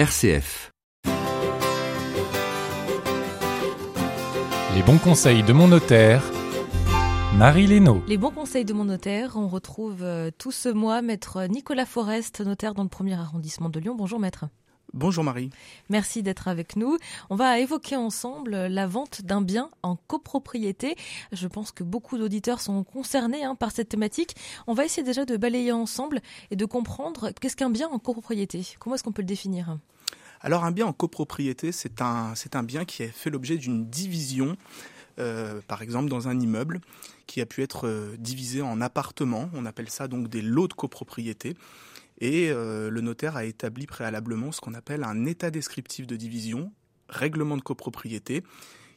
RCF. 0.00 0.72
Les 4.74 4.82
bons 4.86 4.96
conseils 4.96 5.42
de 5.42 5.52
mon 5.52 5.68
notaire, 5.68 6.22
Marie 7.36 7.66
Lénaud. 7.66 8.02
Les 8.08 8.16
bons 8.16 8.30
conseils 8.30 8.64
de 8.64 8.72
mon 8.72 8.86
notaire, 8.86 9.32
on 9.36 9.46
retrouve 9.46 10.02
euh, 10.02 10.30
tout 10.38 10.52
ce 10.52 10.70
mois 10.70 11.02
maître 11.02 11.44
Nicolas 11.50 11.84
Forest, 11.84 12.40
notaire 12.40 12.72
dans 12.72 12.82
le 12.82 12.88
premier 12.88 13.12
arrondissement 13.12 13.68
de 13.68 13.78
Lyon. 13.78 13.94
Bonjour 13.94 14.18
maître. 14.18 14.46
Bonjour 14.92 15.22
Marie. 15.22 15.50
Merci 15.88 16.22
d'être 16.22 16.48
avec 16.48 16.74
nous. 16.74 16.98
On 17.30 17.36
va 17.36 17.60
évoquer 17.60 17.94
ensemble 17.94 18.66
la 18.66 18.86
vente 18.88 19.22
d'un 19.22 19.40
bien 19.40 19.70
en 19.84 19.94
copropriété. 19.94 20.96
Je 21.30 21.46
pense 21.46 21.70
que 21.70 21.84
beaucoup 21.84 22.18
d'auditeurs 22.18 22.60
sont 22.60 22.82
concernés 22.82 23.44
hein, 23.44 23.54
par 23.54 23.70
cette 23.70 23.88
thématique. 23.88 24.34
On 24.66 24.74
va 24.74 24.84
essayer 24.84 25.04
déjà 25.04 25.24
de 25.24 25.36
balayer 25.36 25.70
ensemble 25.70 26.20
et 26.50 26.56
de 26.56 26.64
comprendre 26.64 27.30
qu'est-ce 27.40 27.54
qu'un 27.56 27.70
bien 27.70 27.88
en 27.88 28.00
copropriété. 28.00 28.66
Comment 28.80 28.96
est-ce 28.96 29.04
qu'on 29.04 29.12
peut 29.12 29.22
le 29.22 29.26
définir? 29.26 29.78
Alors 30.40 30.64
un 30.64 30.72
bien 30.72 30.86
en 30.86 30.92
copropriété, 30.92 31.70
c'est 31.70 32.00
un, 32.00 32.34
c'est 32.34 32.56
un 32.56 32.62
bien 32.62 32.84
qui 32.84 33.02
a 33.04 33.08
fait 33.08 33.30
l'objet 33.30 33.58
d'une 33.58 33.86
division, 33.88 34.56
euh, 35.18 35.60
par 35.68 35.82
exemple 35.82 36.08
dans 36.08 36.28
un 36.28 36.40
immeuble, 36.40 36.80
qui 37.26 37.40
a 37.40 37.46
pu 37.46 37.62
être 37.62 37.86
euh, 37.86 38.16
divisé 38.18 38.62
en 38.62 38.80
appartements. 38.80 39.50
On 39.54 39.66
appelle 39.66 39.90
ça 39.90 40.08
donc 40.08 40.28
des 40.28 40.42
lots 40.42 40.66
de 40.66 40.72
copropriété. 40.72 41.54
Et 42.20 42.50
euh, 42.50 42.90
le 42.90 43.00
notaire 43.00 43.36
a 43.36 43.44
établi 43.44 43.86
préalablement 43.86 44.52
ce 44.52 44.60
qu'on 44.60 44.74
appelle 44.74 45.04
un 45.04 45.24
état 45.24 45.50
descriptif 45.50 46.06
de 46.06 46.16
division, 46.16 46.72
règlement 47.08 47.56
de 47.56 47.62
copropriété, 47.62 48.42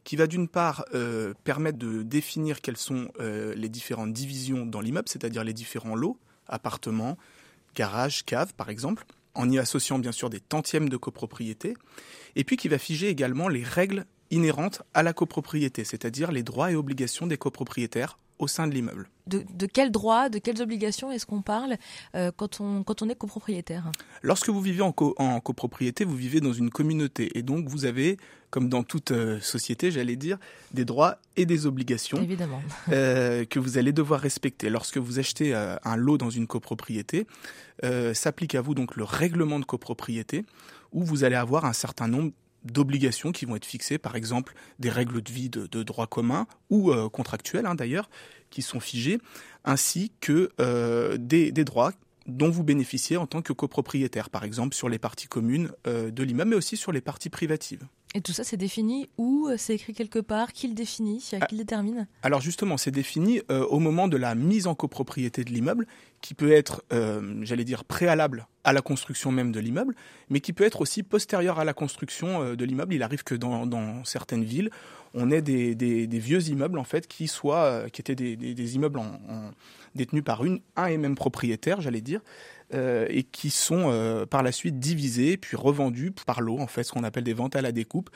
qui 0.04 0.16
va 0.18 0.28
d'une 0.28 0.50
part 0.50 0.86
euh, 0.94 1.34
permettre 1.44 1.78
de 1.78 2.04
définir 2.04 2.62
quelles 2.62 2.78
sont 2.78 3.08
euh, 3.20 3.54
les 3.56 3.70
différentes 3.70 4.12
divisions 4.12 4.66
dans 4.66 4.82
l'immeuble, 4.82 5.08
c'est-à-dire 5.08 5.44
les 5.44 5.54
différents 5.54 5.96
lots, 5.96 6.20
appartements, 6.48 7.18
garages, 7.76 8.26
caves 8.26 8.54
par 8.54 8.70
exemple, 8.70 9.06
en 9.36 9.50
y 9.50 9.58
associant 9.58 10.00
bien 10.00 10.12
sûr 10.12 10.30
des 10.30 10.42
tantièmes 10.42 10.90
de 10.90 10.98
copropriété, 10.98 11.76
et 12.36 12.44
puis 12.44 12.58
qui 12.58 12.68
va 12.68 12.78
figer 12.78 13.08
également 13.08 13.48
les 13.48 13.64
règles 13.64 14.06
inhérentes 14.30 14.82
à 14.94 15.04
la 15.04 15.14
copropriété, 15.14 15.86
c'est-à-dire 15.86 16.32
les 16.32 16.44
droits 16.44 16.72
et 16.72 16.76
obligations 16.76 17.26
des 17.26 17.38
copropriétaires 17.38 18.18
au 18.44 18.48
sein 18.48 18.68
de 18.68 18.74
l'immeuble. 18.74 19.10
De, 19.26 19.44
de 19.58 19.66
quels 19.66 19.92
droits, 19.92 20.30
de 20.30 20.38
quelles 20.38 20.62
obligations 20.62 21.12
est-ce 21.12 21.26
qu'on 21.26 21.42
parle 21.42 21.78
euh, 22.16 22.32
quand, 22.36 22.60
on, 22.62 22.84
quand 22.84 23.02
on 23.02 23.10
est 23.10 23.16
copropriétaire? 23.16 23.90
Lorsque 24.22 24.50
vous 24.50 24.62
vivez 24.62 24.82
en, 24.82 24.92
co- 24.92 25.16
en 25.18 25.40
copropriété, 25.40 26.04
vous 26.06 26.16
vivez 26.16 26.42
dans 26.42 26.54
une 26.54 26.70
communauté 26.70 27.38
et 27.38 27.42
donc 27.42 27.68
vous 27.70 27.86
avez, 27.86 28.18
comme 28.50 28.68
dans 28.70 28.84
toute 28.84 29.12
euh, 29.12 29.40
société, 29.40 29.92
j'allais 29.92 30.18
dire, 30.18 30.38
des 30.74 30.86
droits 30.86 31.18
et 31.38 31.46
des 31.46 31.66
obligations 31.66 32.22
Évidemment. 32.22 32.62
euh, 32.90 33.46
que 33.46 33.60
vous 33.60 33.78
allez 33.78 33.94
devoir 33.94 34.20
respecter. 34.20 34.70
Lorsque 34.70 34.98
vous 34.98 35.20
achetez 35.20 35.54
un 35.56 35.96
lot 35.96 36.18
dans 36.18 36.30
une 36.30 36.46
copropriété, 36.48 37.26
s'applique 38.14 38.56
à 38.56 38.62
vous 38.62 38.76
donc 38.76 38.96
le 38.96 39.04
règlement 39.04 39.60
de 39.60 39.66
copropriété 39.66 40.46
où 40.92 41.04
vous 41.04 41.24
allez 41.24 41.36
avoir 41.36 41.66
un 41.66 41.74
certain 41.74 42.08
nombre 42.08 42.32
d'obligations 42.64 43.32
qui 43.32 43.46
vont 43.46 43.56
être 43.56 43.66
fixées, 43.66 43.98
par 43.98 44.16
exemple 44.16 44.54
des 44.80 44.90
règles 44.90 45.22
de 45.22 45.32
vie 45.32 45.50
de, 45.50 45.84
droit 45.84 46.08
commun 46.08 46.48
ou 46.70 46.92
euh, 46.92 47.10
contractuelles 47.10 47.66
hein, 47.66 47.76
d'ailleurs, 47.76 48.10
qui 48.50 48.62
sont 48.62 48.80
figées, 48.80 49.20
ainsi 49.64 50.12
que 50.22 50.52
euh, 50.60 51.18
des, 51.18 51.52
des 51.52 51.66
droits 51.66 51.92
dont 52.26 52.50
vous 52.50 52.64
bénéficiez 52.64 53.18
en 53.18 53.28
tant 53.28 53.42
que 53.42 53.54
copropriétaire, 53.54 54.30
par 54.30 54.44
exemple 54.44 54.76
sur 54.76 54.90
les 54.90 55.00
parties 55.00 55.28
communes 55.28 55.72
euh, 55.88 56.12
de 56.12 56.24
l'immeuble, 56.24 56.52
mais 56.52 56.56
aussi 56.56 56.78
sur 56.78 56.92
les 56.92 57.02
parties 57.02 57.30
privatives. 57.30 57.86
Et 58.16 58.22
tout 58.22 58.32
ça, 58.32 58.44
c'est 58.44 58.58
défini 58.58 59.10
où 59.18 59.50
C'est 59.58 59.74
écrit 59.76 59.94
quelque 59.94 60.20
part 60.20 60.54
Qui 60.54 60.68
le 60.68 60.76
définit 60.76 61.20
Qui 61.20 61.56
le 61.56 61.58
détermine? 61.58 62.08
Alors 62.22 62.42
justement, 62.42 62.78
c'est 62.78 62.92
défini 62.92 63.42
euh, 63.50 63.66
au 63.66 63.80
moment 63.80 64.08
de 64.08 64.18
la 64.18 64.36
mise 64.36 64.68
en 64.68 64.76
copropriété 64.76 65.44
de 65.44 65.50
l'immeuble, 65.50 65.88
qui 66.22 66.36
peut 66.36 66.52
être, 66.52 66.84
euh, 66.94 67.40
j'allais 67.42 67.64
dire, 67.66 67.84
préalable 67.84 68.46
à 68.64 68.72
la 68.72 68.82
construction 68.82 69.32
même 69.32 69.52
de 69.52 69.60
l'immeuble, 69.60 69.96
mais 70.30 70.40
qui 70.42 70.54
peut 70.54 70.64
être 70.64 70.82
aussi 70.82 71.02
postérieur 71.04 71.60
à 71.60 71.66
la 71.66 71.74
construction 71.74 72.42
euh, 72.44 72.56
de 72.56 72.64
l'immeuble. 72.66 72.94
Il 72.94 73.02
arrive 73.04 73.24
que 73.24 73.36
dans, 73.36 73.66
dans 73.66 74.06
certaines 74.06 74.44
villes, 74.44 74.70
on 75.16 75.32
ait 75.32 75.42
des, 75.42 75.74
des, 75.76 76.08
des 76.08 76.20
vieux 76.20 76.48
immeubles 76.50 76.78
en 76.80 76.84
fait 76.84 77.08
qui 77.08 77.28
soient, 77.28 77.64
euh, 77.66 77.90
qui 77.90 78.00
étaient 78.02 78.16
des, 78.16 78.36
des, 78.36 78.54
des 78.54 78.76
immeubles 78.76 79.00
en, 79.00 79.06
en- 79.28 79.52
détenus 79.96 80.24
par 80.24 80.44
une, 80.44 80.60
un 80.76 80.88
et 80.88 80.98
même 80.98 81.16
propriétaire, 81.16 81.82
j'allais 81.82 82.02
dire, 82.02 82.22
euh, 82.74 83.06
et 83.10 83.24
qui 83.24 83.52
sont 83.52 83.86
euh, 83.92 84.26
par 84.26 84.42
la 84.42 84.52
suite 84.52 84.80
divisés 84.80 85.38
puis 85.38 85.56
revendus 85.56 86.12
par 86.26 86.42
lot, 86.42 86.60
en 86.60 86.68
fait, 86.68 86.84
ce 86.84 86.92
qu'on 86.92 87.04
appelle 87.04 87.24
des 87.24 87.34
ventes 87.34 87.56
à 87.56 87.62
la 87.62 87.72
découpe, 87.72 88.10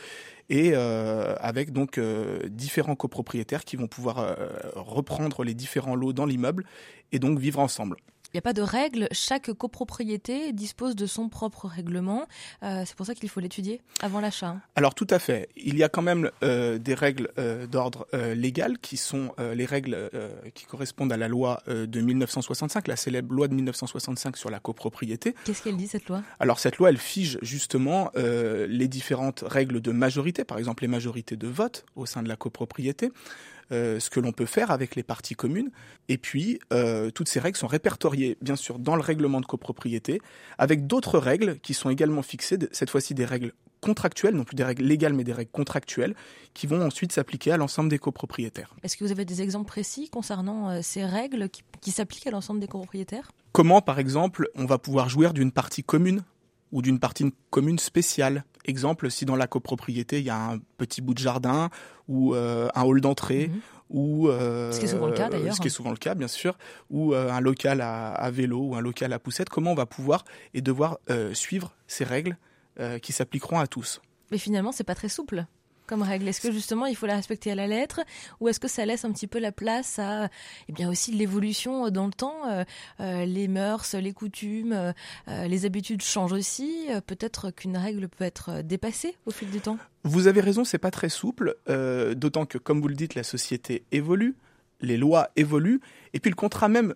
et 0.49 0.71
euh, 0.73 1.35
avec 1.39 1.71
donc 1.71 1.99
différents 2.47 2.95
copropriétaires 2.95 3.65
qui 3.65 3.75
vont 3.75 3.87
pouvoir 3.87 4.35
reprendre 4.75 5.43
les 5.43 5.53
différents 5.53 5.95
lots 5.95 6.13
dans 6.13 6.25
l'immeuble 6.25 6.65
et 7.11 7.19
donc 7.19 7.39
vivre 7.39 7.59
ensemble. 7.59 7.97
Il 8.33 8.35
n'y 8.35 8.39
a 8.39 8.41
pas 8.41 8.53
de 8.53 8.61
règles. 8.61 9.07
Chaque 9.11 9.53
copropriété 9.53 10.51
dispose 10.51 10.95
de 10.95 11.05
son 11.05 11.29
propre 11.29 11.67
règlement. 11.67 12.27
Euh, 12.61 12.83
c'est 12.85 12.95
pour 12.95 13.05
ça 13.05 13.15
qu'il 13.15 13.29
faut 13.29 13.39
l'étudier 13.39 13.81
avant 14.01 14.19
l'achat. 14.19 14.47
hein. 14.47 14.61
Alors 14.75 14.95
tout 14.95 15.07
à 15.09 15.17
fait, 15.17 15.47
il 15.55 15.77
y 15.77 15.83
a 15.83 15.89
quand 15.89 16.01
même 16.01 16.29
euh, 16.43 16.77
des 16.77 16.93
règles 16.93 17.29
euh, 17.39 17.67
d'ordre 17.67 18.05
légal 18.35 18.79
qui 18.79 18.97
sont 18.97 19.31
les 19.37 19.65
règles 19.65 20.09
qui 20.53 20.65
correspondent 20.65 21.11
à 21.11 21.17
la 21.17 21.27
loi 21.27 21.61
de 21.67 22.01
1965, 22.01 22.87
la 22.87 22.95
célèbre 22.95 23.33
loi 23.33 23.47
de 23.47 23.53
1965 23.53 24.37
sur 24.37 24.49
la 24.49 24.59
copropriété. 24.59 25.35
Qu'est-ce 25.45 25.61
qu'elle 25.61 25.77
dit 25.77 25.87
cette 25.87 26.07
loi? 26.07 26.23
Alors 26.39 26.59
cette 26.59 26.77
loi, 26.77 26.89
elle 26.89 26.97
fige 26.97 27.37
justement 27.41 28.11
les 28.15 28.87
différentes 28.87 29.43
règles 29.45 29.81
de 29.81 29.91
majorité, 29.91 30.43
par 30.43 30.57
exemple 30.57 30.83
les 30.83 30.87
majorités 30.87 31.35
de 31.35 31.47
vote 31.47 31.85
au 31.95 32.05
sein 32.05 32.23
de 32.23 32.27
la 32.27 32.35
copropriété, 32.35 33.11
euh, 33.71 33.99
ce 33.99 34.09
que 34.09 34.19
l'on 34.19 34.31
peut 34.31 34.45
faire 34.45 34.71
avec 34.71 34.95
les 34.95 35.03
parties 35.03 35.35
communes. 35.35 35.71
Et 36.09 36.17
puis, 36.17 36.59
euh, 36.71 37.11
toutes 37.11 37.29
ces 37.29 37.39
règles 37.39 37.57
sont 37.57 37.67
répertoriées, 37.67 38.37
bien 38.41 38.55
sûr, 38.55 38.79
dans 38.79 38.95
le 38.95 39.01
règlement 39.01 39.41
de 39.41 39.45
copropriété, 39.45 40.21
avec 40.57 40.87
d'autres 40.87 41.19
règles 41.19 41.59
qui 41.59 41.73
sont 41.73 41.89
également 41.89 42.21
fixées, 42.21 42.57
cette 42.71 42.89
fois-ci 42.89 43.13
des 43.13 43.25
règles 43.25 43.53
contractuelles, 43.81 44.35
non 44.35 44.43
plus 44.43 44.55
des 44.55 44.63
règles 44.63 44.83
légales, 44.83 45.13
mais 45.13 45.23
des 45.23 45.33
règles 45.33 45.51
contractuelles, 45.51 46.15
qui 46.53 46.67
vont 46.67 46.81
ensuite 46.81 47.11
s'appliquer 47.11 47.51
à 47.51 47.57
l'ensemble 47.57 47.89
des 47.89 47.99
copropriétaires. 47.99 48.73
Est-ce 48.83 48.97
que 48.97 49.03
vous 49.03 49.11
avez 49.11 49.25
des 49.25 49.41
exemples 49.41 49.67
précis 49.67 50.09
concernant 50.09 50.69
euh, 50.69 50.79
ces 50.81 51.05
règles 51.05 51.49
qui, 51.49 51.63
qui 51.81 51.91
s'appliquent 51.91 52.27
à 52.27 52.31
l'ensemble 52.31 52.59
des 52.59 52.67
copropriétaires? 52.67 53.31
Comment, 53.51 53.81
par 53.81 53.99
exemple, 53.99 54.49
on 54.55 54.65
va 54.65 54.77
pouvoir 54.77 55.09
jouir 55.09 55.33
d'une 55.33 55.51
partie 55.51 55.83
commune 55.83 56.23
ou 56.71 56.81
d'une 56.81 56.99
partie 56.99 57.33
commune 57.49 57.79
spéciale 57.79 58.43
Exemple, 58.65 59.09
si 59.09 59.23
dans 59.23 59.37
la 59.37 59.47
copropriété, 59.47 60.19
il 60.19 60.25
y 60.25 60.29
a 60.29 60.37
un 60.51 60.59
petit 60.77 60.99
bout 61.01 61.13
de 61.13 61.19
jardin 61.19 61.69
ou 62.09 62.35
euh, 62.35 62.67
un 62.75 62.81
hall 62.83 62.99
d'entrée 62.99 63.47
Mhm. 63.47 63.59
ou 63.89 64.27
euh, 64.27 64.73
Ce 64.73 64.79
qui 64.79 64.85
est 64.85 64.89
souvent 64.89 65.07
le 65.07 65.13
cas, 65.13 65.29
d'ailleurs. 65.29 65.55
ce 65.55 65.61
qui 65.61 65.67
est 65.67 65.71
souvent 65.71 65.91
le 65.91 65.95
cas 65.97 66.15
bien 66.15 66.27
sûr, 66.27 66.57
ou 66.89 67.13
euh, 67.13 67.31
un 67.31 67.39
local 67.39 67.79
à, 67.79 68.09
à 68.11 68.29
vélo 68.29 68.59
ou 68.59 68.75
un 68.75 68.81
local 68.81 69.13
à 69.13 69.19
poussette, 69.19 69.47
comment 69.47 69.71
on 69.71 69.75
va 69.75 69.85
pouvoir 69.85 70.25
et 70.53 70.59
devoir 70.61 70.97
suivre 71.33 71.73
ces 71.87 72.03
règles 72.03 72.37
qui 73.01 73.13
s'appliqueront 73.13 73.57
à 73.59 73.67
tous? 73.67 74.01
Mais 74.31 74.37
finalement, 74.37 74.73
c'est 74.73 74.83
pas 74.83 74.95
très 74.95 75.07
souple 75.09 75.45
comme 75.87 76.03
règle. 76.03 76.27
Est-ce 76.27 76.41
que 76.41 76.51
justement 76.51 76.85
il 76.85 76.95
faut 76.95 77.07
la 77.07 77.15
respecter 77.15 77.51
à 77.51 77.55
la 77.55 77.65
lettre 77.65 78.01
ou 78.39 78.49
est-ce 78.49 78.59
que 78.59 78.67
ça 78.67 78.85
laisse 78.85 79.05
un 79.05 79.11
petit 79.11 79.27
peu 79.27 79.39
la 79.39 79.51
place 79.51 79.97
à 79.99 80.29
eh 80.67 80.73
bien 80.73 80.89
aussi 80.89 81.11
l'évolution 81.11 81.89
dans 81.89 82.05
le 82.05 82.13
temps 82.13 82.47
euh, 82.47 82.63
euh, 82.99 83.25
Les 83.25 83.47
mœurs, 83.47 83.95
les 83.95 84.13
coutumes, 84.13 84.73
euh, 84.73 84.91
euh, 85.27 85.47
les 85.47 85.65
habitudes 85.65 86.01
changent 86.01 86.33
aussi. 86.33 86.87
Euh, 86.89 87.01
Peut-être 87.01 87.51
qu'une 87.51 87.77
règle 87.77 88.09
peut 88.09 88.25
être 88.25 88.49
euh, 88.49 88.61
dépassée 88.61 89.15
au 89.25 89.31
fil 89.31 89.49
du 89.49 89.61
temps. 89.61 89.77
Vous 90.03 90.27
avez 90.27 90.41
raison, 90.41 90.63
c'est 90.63 90.77
pas 90.77 90.91
très 90.91 91.09
souple, 91.09 91.55
euh, 91.69 92.13
d'autant 92.13 92.45
que, 92.45 92.57
comme 92.57 92.81
vous 92.81 92.87
le 92.87 92.95
dites, 92.95 93.15
la 93.15 93.23
société 93.23 93.85
évolue, 93.91 94.35
les 94.81 94.97
lois 94.97 95.29
évoluent, 95.35 95.79
et 96.13 96.19
puis 96.19 96.29
le 96.29 96.35
contrat 96.35 96.67
même 96.67 96.93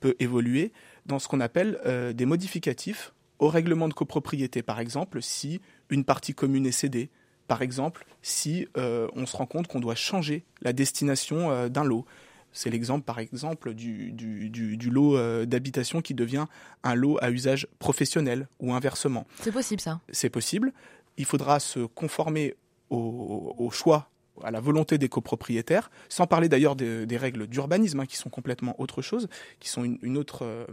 peut 0.00 0.16
évoluer 0.18 0.72
dans 1.06 1.18
ce 1.18 1.28
qu'on 1.28 1.40
appelle 1.40 1.78
euh, 1.86 2.12
des 2.12 2.26
modificatifs 2.26 3.14
au 3.38 3.48
règlement 3.48 3.88
de 3.88 3.94
copropriété. 3.94 4.62
Par 4.62 4.80
exemple, 4.80 5.22
si 5.22 5.60
une 5.90 6.04
partie 6.04 6.34
commune 6.34 6.66
est 6.66 6.72
cédée, 6.72 7.10
par 7.48 7.62
exemple, 7.62 8.06
si 8.22 8.68
euh, 8.76 9.08
on 9.14 9.26
se 9.26 9.36
rend 9.36 9.46
compte 9.46 9.66
qu'on 9.66 9.80
doit 9.80 9.94
changer 9.96 10.44
la 10.62 10.72
destination 10.72 11.50
euh, 11.50 11.68
d'un 11.68 11.82
lot. 11.84 12.04
C'est 12.52 12.70
l'exemple, 12.70 13.04
par 13.04 13.18
exemple, 13.18 13.74
du, 13.74 14.10
du, 14.12 14.48
du, 14.48 14.76
du 14.76 14.90
lot 14.90 15.16
euh, 15.16 15.44
d'habitation 15.44 16.00
qui 16.00 16.14
devient 16.14 16.46
un 16.82 16.94
lot 16.94 17.18
à 17.20 17.30
usage 17.30 17.66
professionnel 17.78 18.48
ou 18.60 18.72
inversement 18.72 19.26
C'est 19.42 19.52
possible 19.52 19.80
ça. 19.80 20.00
c'est 20.10 20.30
possible. 20.30 20.72
Il 21.18 21.24
faudra 21.24 21.58
se 21.60 21.80
conformer 21.80 22.54
au, 22.90 23.54
au 23.58 23.70
choix, 23.70 24.08
à 24.44 24.50
la 24.50 24.60
volonté 24.60 24.98
des 24.98 25.08
copropriétaires, 25.08 25.90
sans 26.08 26.26
parler 26.26 26.48
d'ailleurs 26.48 26.76
de- 26.76 27.04
des 27.04 27.16
règles 27.16 27.48
d'urbanisme, 27.48 28.00
hein, 28.00 28.06
qui 28.06 28.16
sont 28.16 28.30
complètement 28.30 28.74
autre 28.80 29.02
chose, 29.02 29.28
qui 29.60 29.68
sont 29.68 29.84
une, 29.84 29.98
une 30.02 30.16
autre 30.16 30.44
euh, 30.44 30.64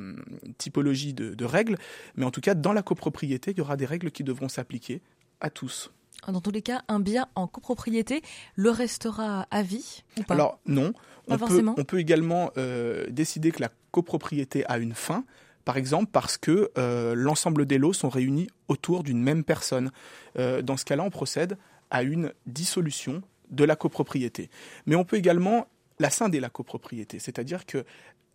typologie 0.58 1.14
de, 1.14 1.34
de 1.34 1.46
règles. 1.46 1.78
Mais 2.16 2.26
en 2.26 2.32
tout 2.32 2.42
cas, 2.42 2.54
dans 2.54 2.74
la 2.74 2.84
copropriété, 2.84 3.52
il 3.52 3.58
y 3.58 3.62
aura 3.62 3.76
des 3.76 3.86
règles 3.88 4.12
qui 4.12 4.24
devront 4.24 4.50
s'appliquer 4.50 5.02
à 5.42 5.50
tous. 5.50 5.92
Dans 6.28 6.42
tous 6.42 6.52
les 6.52 6.62
cas, 6.62 6.82
un 6.88 7.00
bien 7.00 7.28
en 7.36 7.48
copropriété 7.48 8.22
le 8.56 8.70
restera 8.72 9.48
à 9.52 9.62
vie 9.62 10.04
ou 10.18 10.24
pas? 10.24 10.34
Alors 10.34 10.60
non, 10.66 10.94
Pas 11.28 11.36
on 11.36 11.38
peut, 11.38 11.66
on 11.78 11.84
peut 11.84 12.00
également 12.00 12.52
euh, 12.58 13.06
décider 13.10 13.52
que 13.52 13.62
la 13.62 13.70
copropriété 13.92 14.66
a 14.66 14.78
une 14.78 14.94
fin, 14.94 15.24
par 15.66 15.78
exemple 15.78 16.10
parce 16.12 16.38
que 16.38 16.72
euh, 16.78 17.14
l'ensemble 17.16 17.66
des 17.66 17.78
lots 17.78 17.94
sont 17.94 18.10
réunis 18.10 18.48
autour 18.68 19.04
d'une 19.04 19.22
même 19.22 19.44
personne. 19.44 19.92
Euh, 20.38 20.62
dans 20.62 20.78
ce 20.78 20.86
cas-là, 20.86 21.04
on 21.04 21.10
procède 21.10 21.58
à 21.92 22.04
une 22.04 22.34
dissolution 22.46 23.22
de 23.52 23.64
la 23.64 23.76
copropriété. 23.76 24.50
Mais 24.86 24.96
on 24.96 25.06
peut 25.06 25.18
également 25.18 25.68
la 26.00 26.10
scinder 26.10 26.40
la 26.40 26.50
copropriété, 26.50 27.20
c'est-à-dire 27.20 27.66
que 27.66 27.86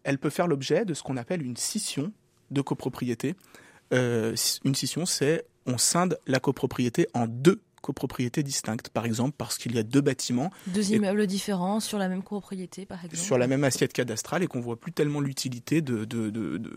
elle 0.03 0.19
peut 0.19 0.31
faire 0.31 0.47
l'objet 0.47 0.85
de 0.85 0.95
ce 0.95 1.03
qu'on 1.03 1.17
appelle 1.17 1.43
une 1.43 1.57
scission 1.57 2.13
de 2.51 2.63
copropriété. 2.63 3.35
Euh, 3.93 4.35
une 4.65 4.75
scission, 4.75 5.05
c'est 5.05 5.45
on 5.67 5.79
scinde 5.79 6.19
la 6.27 6.41
copropriété 6.41 7.07
en 7.13 7.27
deux 7.27 7.61
copropriétés 7.81 8.43
distinctes, 8.43 8.89
par 8.89 9.05
exemple 9.05 9.35
parce 9.37 9.59
qu'il 9.59 9.75
y 9.75 9.79
a 9.79 9.83
deux 9.83 10.01
bâtiments. 10.01 10.51
Deux 10.67 10.93
immeubles 10.93 11.27
différents 11.27 11.81
sur 11.81 11.99
la 11.99 12.09
même 12.09 12.23
copropriété, 12.23 12.87
par 12.87 13.05
exemple. 13.05 13.17
Sur 13.17 13.39
la 13.39 13.47
même 13.47 13.65
assiette 13.65 13.93
cadastrale 13.93 14.43
et 14.43 14.47
qu'on 14.47 14.61
voit 14.61 14.79
plus 14.79 14.93
tellement 14.93 15.21
l'utilité 15.21 15.83
de, 15.83 16.05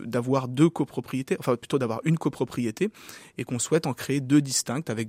d'avoir 0.06 0.48
deux 0.48 0.68
copropriétés, 0.68 1.36
enfin 1.38 1.56
plutôt 1.56 1.78
d'avoir 1.78 2.00
une 2.04 2.18
copropriété 2.18 2.90
et 3.38 3.44
qu'on 3.44 3.58
souhaite 3.58 3.86
en 3.86 3.94
créer 3.94 4.20
deux 4.20 4.40
distinctes 4.40 4.90
avec 4.90 5.08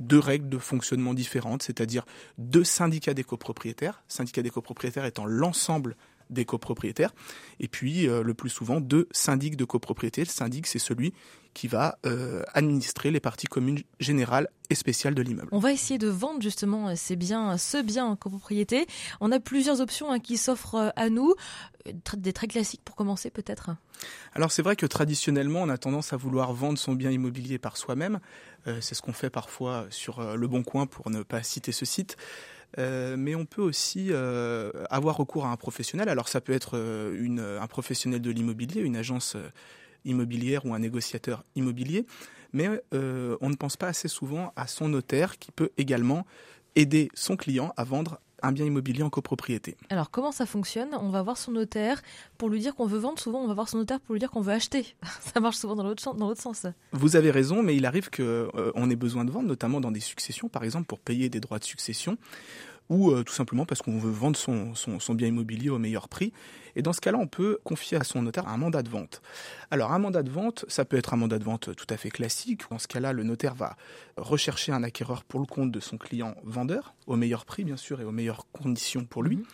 deux 0.00 0.18
règles 0.18 0.48
de 0.48 0.58
fonctionnement 0.58 1.14
différentes, 1.14 1.62
c'est-à-dire 1.62 2.04
deux 2.38 2.64
syndicats 2.64 3.14
des 3.14 3.24
copropriétaires, 3.24 4.02
syndicats 4.08 4.42
des 4.42 4.50
copropriétaires 4.50 5.06
étant 5.06 5.24
l'ensemble 5.24 5.96
des 6.30 6.44
copropriétaires, 6.44 7.14
et 7.60 7.68
puis 7.68 8.08
euh, 8.08 8.22
le 8.22 8.34
plus 8.34 8.50
souvent 8.50 8.80
deux 8.80 9.08
syndics 9.12 9.56
de 9.56 9.64
copropriété. 9.64 10.22
Le 10.22 10.28
syndic, 10.28 10.66
c'est 10.66 10.78
celui 10.78 11.12
qui 11.54 11.68
va 11.68 11.98
euh, 12.04 12.42
administrer 12.52 13.10
les 13.10 13.20
parties 13.20 13.46
communes 13.46 13.80
générales 13.98 14.48
et 14.68 14.74
spéciales 14.74 15.14
de 15.14 15.22
l'immeuble. 15.22 15.48
On 15.52 15.58
va 15.58 15.72
essayer 15.72 15.96
de 15.96 16.08
vendre 16.08 16.42
justement 16.42 16.94
ces 16.96 17.16
biens, 17.16 17.56
ce 17.56 17.80
bien 17.82 18.04
en 18.04 18.16
copropriété. 18.16 18.86
On 19.20 19.32
a 19.32 19.40
plusieurs 19.40 19.80
options 19.80 20.10
hein, 20.10 20.18
qui 20.18 20.36
s'offrent 20.36 20.74
euh, 20.74 20.90
à 20.96 21.08
nous, 21.08 21.34
des 22.16 22.32
très 22.32 22.48
classiques 22.48 22.82
pour 22.84 22.96
commencer 22.96 23.30
peut-être? 23.30 23.70
Alors 24.34 24.50
c'est 24.50 24.62
vrai 24.62 24.76
que 24.76 24.86
traditionnellement 24.86 25.62
on 25.62 25.68
a 25.68 25.78
tendance 25.78 26.12
à 26.12 26.16
vouloir 26.16 26.52
vendre 26.52 26.78
son 26.78 26.94
bien 26.94 27.10
immobilier 27.10 27.58
par 27.58 27.76
soi-même. 27.76 28.18
c'est 28.80 28.96
ce 28.96 29.00
qu'on 29.00 29.12
fait 29.12 29.30
parfois 29.30 29.86
sur 29.90 30.36
Le 30.36 30.48
Bon 30.48 30.64
Coin 30.64 30.86
pour 30.86 31.10
ne 31.10 31.22
pas 31.22 31.44
citer 31.44 31.70
ce 31.70 31.84
site. 31.84 32.16
Euh, 32.78 33.16
mais 33.16 33.34
on 33.34 33.46
peut 33.46 33.62
aussi 33.62 34.08
euh, 34.10 34.70
avoir 34.90 35.16
recours 35.16 35.46
à 35.46 35.50
un 35.50 35.56
professionnel. 35.56 36.08
Alors 36.08 36.28
ça 36.28 36.40
peut 36.40 36.52
être 36.52 36.72
euh, 36.76 37.60
un 37.60 37.66
professionnel 37.66 38.20
de 38.20 38.30
l'immobilier, 38.30 38.82
une 38.82 38.96
agence 38.96 39.36
immobilière 40.04 40.66
ou 40.66 40.74
un 40.74 40.78
négociateur 40.78 41.42
immobilier, 41.56 42.06
mais 42.52 42.68
on 42.92 43.50
ne 43.50 43.56
pense 43.56 43.76
pas 43.76 43.88
assez 43.88 44.08
souvent 44.08 44.52
à 44.56 44.66
son 44.66 44.88
notaire 44.88 45.38
qui 45.38 45.50
peut 45.50 45.70
également 45.78 46.26
aider 46.76 47.08
son 47.14 47.36
client 47.36 47.72
à 47.76 47.84
vendre 47.84 48.20
un 48.42 48.52
bien 48.52 48.64
immobilier 48.64 49.02
en 49.02 49.10
copropriété. 49.10 49.76
Alors 49.90 50.10
comment 50.10 50.32
ça 50.32 50.46
fonctionne? 50.46 50.90
On 51.00 51.08
va 51.08 51.22
voir 51.22 51.36
son 51.36 51.52
notaire 51.52 52.02
pour 52.38 52.48
lui 52.48 52.60
dire 52.60 52.74
qu'on 52.74 52.86
veut 52.86 52.98
vendre. 52.98 53.18
Souvent, 53.18 53.40
on 53.40 53.46
va 53.46 53.54
voir 53.54 53.68
son 53.68 53.78
notaire 53.78 54.00
pour 54.00 54.14
lui 54.14 54.20
dire 54.20 54.30
qu'on 54.30 54.40
veut 54.40 54.52
acheter. 54.52 54.94
ça 55.20 55.40
marche 55.40 55.56
souvent 55.56 55.76
dans 55.76 55.84
l'autre 55.84 56.02
sens. 56.42 56.66
Vous 56.92 57.16
avez 57.16 57.30
raison, 57.30 57.62
mais 57.62 57.76
il 57.76 57.86
arrive 57.86 58.10
qu'on 58.10 58.22
euh, 58.22 58.90
ait 58.90 58.96
besoin 58.96 59.24
de 59.24 59.30
vendre, 59.30 59.48
notamment 59.48 59.80
dans 59.80 59.90
des 59.90 60.00
successions, 60.00 60.48
par 60.48 60.64
exemple, 60.64 60.86
pour 60.86 61.00
payer 61.00 61.28
des 61.28 61.40
droits 61.40 61.58
de 61.58 61.64
succession 61.64 62.18
ou 62.88 63.10
euh, 63.10 63.24
tout 63.24 63.32
simplement 63.32 63.66
parce 63.66 63.82
qu'on 63.82 63.98
veut 63.98 64.10
vendre 64.10 64.36
son, 64.36 64.74
son, 64.74 65.14
bien 65.14 65.28
immobilier 65.28 65.70
au 65.70 65.78
meilleur 65.78 66.08
prix. 66.08 66.32
Et 66.74 66.82
dans 66.82 66.92
ce 66.92 67.00
cas-là, 67.00 67.18
on 67.18 67.26
peut 67.26 67.58
confier 67.64 67.96
à 67.96 68.04
son 68.04 68.22
notaire 68.22 68.48
un 68.48 68.56
mandat 68.58 68.82
de 68.82 68.90
vente. 68.90 69.22
Alors 69.70 69.92
un 69.92 69.98
mandat 69.98 70.22
de 70.22 70.30
vente, 70.30 70.64
ça 70.68 70.84
peut 70.84 70.96
être 70.96 71.14
un 71.14 71.16
mandat 71.16 71.38
de 71.38 71.44
vente 71.44 71.74
tout 71.74 71.86
à 71.88 71.96
fait 71.96 72.10
classique. 72.10 72.62
Dans 72.70 72.78
ce 72.78 72.86
cas-là, 72.86 73.12
le 73.12 73.22
notaire 73.22 73.54
va 73.54 73.76
rechercher 74.16 74.72
un 74.72 74.82
acquéreur 74.82 75.24
pour 75.24 75.40
le 75.40 75.46
compte 75.46 75.72
de 75.72 75.80
son 75.80 75.96
client 75.96 76.34
vendeur, 76.44 76.94
au 77.06 77.16
meilleur 77.16 77.44
prix 77.44 77.64
bien 77.64 77.76
sûr 77.76 78.00
et 78.00 78.04
aux 78.04 78.12
meilleures 78.12 78.46
conditions 78.52 79.04
pour 79.04 79.22
lui. 79.22 79.36
Mhm. 79.36 79.44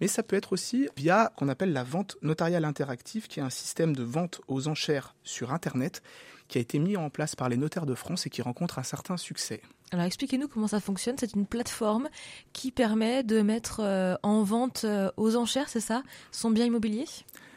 Mais 0.00 0.08
ça 0.08 0.22
peut 0.24 0.36
être 0.36 0.52
aussi 0.52 0.88
via 0.96 1.32
qu'on 1.36 1.48
appelle 1.48 1.72
la 1.72 1.84
vente 1.84 2.16
notariale 2.22 2.64
interactive, 2.64 3.28
qui 3.28 3.38
est 3.38 3.42
un 3.42 3.50
système 3.50 3.94
de 3.94 4.02
vente 4.02 4.40
aux 4.48 4.66
enchères 4.66 5.14
sur 5.22 5.52
Internet 5.52 6.02
qui 6.48 6.58
a 6.58 6.60
été 6.60 6.78
mis 6.78 6.96
en 6.96 7.10
place 7.10 7.36
par 7.36 7.48
les 7.48 7.56
notaires 7.56 7.86
de 7.86 7.94
France 7.94 8.26
et 8.26 8.30
qui 8.30 8.42
rencontre 8.42 8.78
un 8.78 8.82
certain 8.82 9.16
succès. 9.16 9.62
Alors 9.92 10.06
expliquez-nous 10.06 10.48
comment 10.48 10.66
ça 10.66 10.80
fonctionne. 10.80 11.16
C'est 11.18 11.34
une 11.34 11.46
plateforme 11.46 12.08
qui 12.52 12.72
permet 12.72 13.22
de 13.22 13.42
mettre 13.42 13.80
euh, 13.80 14.16
en 14.22 14.42
vente 14.42 14.84
euh, 14.84 15.10
aux 15.16 15.36
enchères, 15.36 15.68
c'est 15.68 15.80
ça, 15.80 16.02
son 16.32 16.50
bien 16.50 16.64
immobilier 16.64 17.04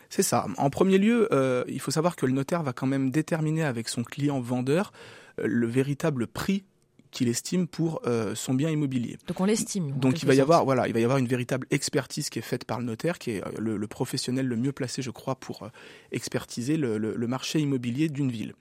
C'est 0.09 0.23
ça. 0.23 0.45
En 0.57 0.69
premier 0.69 0.97
lieu, 0.97 1.27
euh, 1.31 1.63
il 1.67 1.79
faut 1.79 1.91
savoir 1.91 2.15
que 2.15 2.25
le 2.25 2.33
notaire 2.33 2.63
va 2.63 2.73
quand 2.73 2.87
même 2.87 3.09
déterminer 3.09 3.63
avec 3.63 3.89
son 3.89 4.03
client 4.03 4.39
vendeur 4.39 4.91
le 5.37 5.67
véritable 5.67 6.27
prix 6.27 6.63
qu'il 7.17 7.29
estime 7.29 7.65
pour 7.65 8.01
euh, 8.05 8.35
son 8.35 8.53
bien 8.53 8.69
immobilier. 8.69 9.17
Donc 9.25 9.39
on 9.39 9.45
l'estime. 9.45 9.91
Donc 9.97 10.21
il 10.21 10.27
va 10.27 10.35
y 10.35 10.39
avoir 10.39 10.63
voilà, 10.65 10.87
il 10.87 10.93
va 10.93 10.99
y 10.99 11.03
avoir 11.03 11.17
une 11.17 11.25
véritable 11.25 11.65
expertise 11.71 12.29
qui 12.29 12.37
est 12.37 12.43
faite 12.43 12.63
par 12.63 12.77
le 12.77 12.85
notaire, 12.85 13.17
qui 13.17 13.31
est 13.31 13.43
euh, 13.43 13.49
le, 13.57 13.87
professionnel 13.87 14.45
le 14.45 14.55
mieux 14.55 14.71
placé, 14.71 15.01
je 15.01 15.09
crois, 15.09 15.33
pour 15.33 15.63
euh, 15.63 15.69
expertiser 16.11 16.77
le, 16.77 16.99
le, 16.99 17.27
marché 17.27 17.59
immobilier 17.59 18.07
d'une 18.07 18.29
ville. 18.29 18.53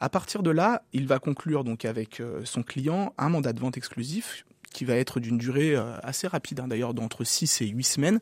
À 0.00 0.08
partir 0.08 0.42
de 0.42 0.50
là, 0.50 0.82
il 0.94 1.06
va 1.06 1.18
conclure 1.18 1.62
donc 1.62 1.84
avec 1.84 2.22
son 2.44 2.62
client 2.62 3.12
un 3.18 3.28
mandat 3.28 3.52
de 3.52 3.60
vente 3.60 3.76
exclusif 3.76 4.46
qui 4.72 4.86
va 4.86 4.94
être 4.94 5.20
d'une 5.20 5.36
durée 5.36 5.76
assez 6.02 6.26
rapide, 6.26 6.60
hein, 6.60 6.68
d'ailleurs 6.68 6.94
d'entre 6.94 7.24
6 7.24 7.60
et 7.60 7.66
8 7.66 7.84
semaines, 7.84 8.20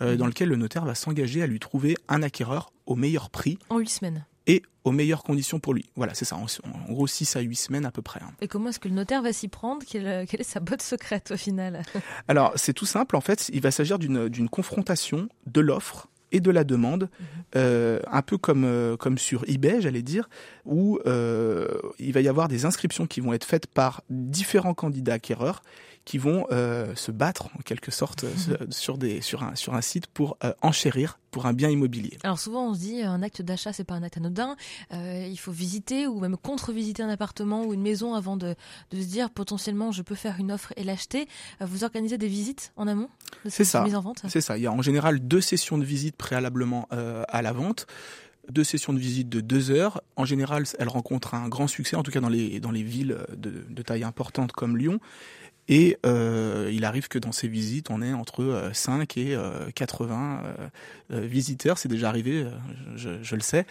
mmh. 0.00 0.16
dans 0.16 0.26
lequel 0.26 0.50
le 0.50 0.56
notaire 0.56 0.84
va 0.84 0.94
s'engager 0.94 1.42
à 1.42 1.46
lui 1.46 1.60
trouver 1.60 1.96
un 2.08 2.22
acquéreur 2.22 2.72
au 2.84 2.94
meilleur 2.94 3.30
prix. 3.30 3.58
En 3.70 3.78
8 3.78 3.88
semaines 3.88 4.26
et 4.46 4.62
aux 4.84 4.92
meilleures 4.92 5.22
conditions 5.22 5.58
pour 5.58 5.74
lui. 5.74 5.88
Voilà, 5.96 6.14
c'est 6.14 6.24
ça, 6.24 6.36
en, 6.36 6.92
gros 6.92 7.06
6 7.06 7.36
à 7.36 7.40
8 7.40 7.54
semaines 7.56 7.86
à 7.86 7.90
peu 7.90 8.02
près. 8.02 8.20
Hein. 8.22 8.32
Et 8.40 8.48
comment 8.48 8.68
est-ce 8.68 8.78
que 8.78 8.88
le 8.88 8.94
notaire 8.94 9.22
va 9.22 9.32
s'y 9.32 9.48
prendre? 9.48 9.82
Quelle, 9.86 10.06
est 10.06 10.42
sa 10.42 10.60
botte 10.60 10.82
secrète 10.82 11.30
au 11.30 11.36
final? 11.36 11.82
Alors, 12.28 12.52
c'est 12.56 12.74
tout 12.74 12.86
simple, 12.86 13.16
en 13.16 13.20
fait, 13.20 13.50
il 13.52 13.60
va 13.60 13.70
s'agir 13.70 13.98
d'une 13.98 14.48
confrontation 14.48 15.28
de 15.46 15.60
l'offre 15.60 16.08
et 16.32 16.40
de 16.40 16.50
la 16.50 16.64
demande, 16.64 17.04
mhm. 17.04 17.26
euh, 17.56 18.00
un 18.10 18.22
peu 18.22 18.36
comme, 18.36 18.64
euh, 18.64 18.96
comme 18.96 19.18
sur 19.18 19.44
eBay, 19.46 19.80
j'allais 19.80 20.02
dire, 20.02 20.28
où 20.64 20.98
euh, 21.06 21.68
il 21.98 22.12
va 22.12 22.20
y 22.20 22.28
avoir 22.28 22.48
des 22.48 22.64
inscriptions 22.64 23.06
qui 23.06 23.20
vont 23.20 23.32
être 23.32 23.44
faites 23.44 23.68
par 23.68 24.02
différents 24.10 24.74
candidats 24.74 25.14
acquéreurs 25.14 25.62
qui 26.04 26.18
vont 26.18 26.46
euh, 26.52 26.94
se 26.94 27.10
battre 27.10 27.46
en 27.58 27.62
quelque 27.62 27.90
sorte 27.90 28.24
euh, 28.24 28.56
sur, 28.70 28.98
des, 28.98 29.20
sur, 29.20 29.42
un, 29.42 29.54
sur 29.54 29.74
un 29.74 29.80
site 29.80 30.06
pour 30.06 30.36
euh, 30.44 30.52
enchérir 30.62 31.18
pour 31.30 31.46
un 31.46 31.52
bien 31.52 31.68
immobilier. 31.68 32.16
Alors 32.22 32.38
souvent 32.38 32.68
on 32.68 32.74
se 32.74 32.78
dit 32.78 33.02
un 33.02 33.20
acte 33.20 33.42
d'achat 33.42 33.72
c'est 33.72 33.82
pas 33.82 33.94
un 33.94 34.04
acte 34.04 34.18
anodin, 34.18 34.54
il 34.92 35.36
faut 35.36 35.50
visiter 35.50 36.06
ou 36.06 36.20
même 36.20 36.36
contre-visiter 36.36 37.02
un 37.02 37.08
appartement 37.08 37.64
ou 37.64 37.74
une 37.74 37.82
maison 37.82 38.14
avant 38.14 38.36
de, 38.36 38.54
de, 38.92 39.00
se 39.00 39.06
dire 39.06 39.30
potentiellement 39.30 39.90
je 39.90 40.02
peux 40.02 40.14
faire 40.14 40.36
une 40.38 40.52
offre 40.52 40.72
et 40.76 40.84
l'acheter. 40.84 41.26
vous 41.60 41.82
organisez 41.82 42.18
des 42.18 42.28
visites 42.28 42.72
en 42.76 42.86
amont 42.86 43.08
de 43.44 43.50
cette 43.50 43.66
ça. 43.66 43.82
mise 43.82 43.96
en 43.96 44.00
vente? 44.00 44.22
C'est 44.28 44.40
ça, 44.40 44.56
il 44.56 44.62
y 44.62 44.68
a 44.68 44.72
en 44.72 44.80
général 44.80 45.18
deux 45.18 45.40
sessions 45.40 45.76
de 45.76 45.84
visite 45.84 46.14
préalablement 46.14 46.86
à 46.90 47.42
la 47.42 47.52
vente 47.52 47.88
deux 48.50 48.62
sessions 48.62 48.92
de 48.92 48.98
visite 48.98 49.30
de 49.30 49.40
deux 49.40 49.70
heures. 49.70 50.02
En 50.16 50.26
général, 50.26 50.64
elles 50.78 50.88
rencontrent 50.88 51.32
un 51.32 51.48
grand 51.48 51.66
succès, 51.66 51.96
en 51.96 52.02
tout 52.02 52.10
cas 52.10 52.20
dans 52.20 52.28
les, 52.28 52.60
dans 52.60 52.72
les 52.72 52.82
villes 52.82 53.16
de, 53.34 53.64
de 53.68 53.82
taille 53.82 54.04
importante 54.04 54.52
comme 54.52 54.76
Lyon. 54.76 55.00
Et 55.68 55.96
euh, 56.04 56.70
il 56.72 56.84
arrive 56.84 57.08
que 57.08 57.18
dans 57.18 57.32
ces 57.32 57.48
visites, 57.48 57.90
on 57.90 58.02
ait 58.02 58.12
entre 58.12 58.70
5 58.72 59.16
euh, 59.16 59.68
et 59.68 59.72
80 59.72 60.42
euh, 61.10 61.20
visiteurs. 61.20 61.78
C'est 61.78 61.88
déjà 61.88 62.08
arrivé, 62.08 62.46
je, 62.96 63.34
le 63.34 63.40
sais. 63.40 63.66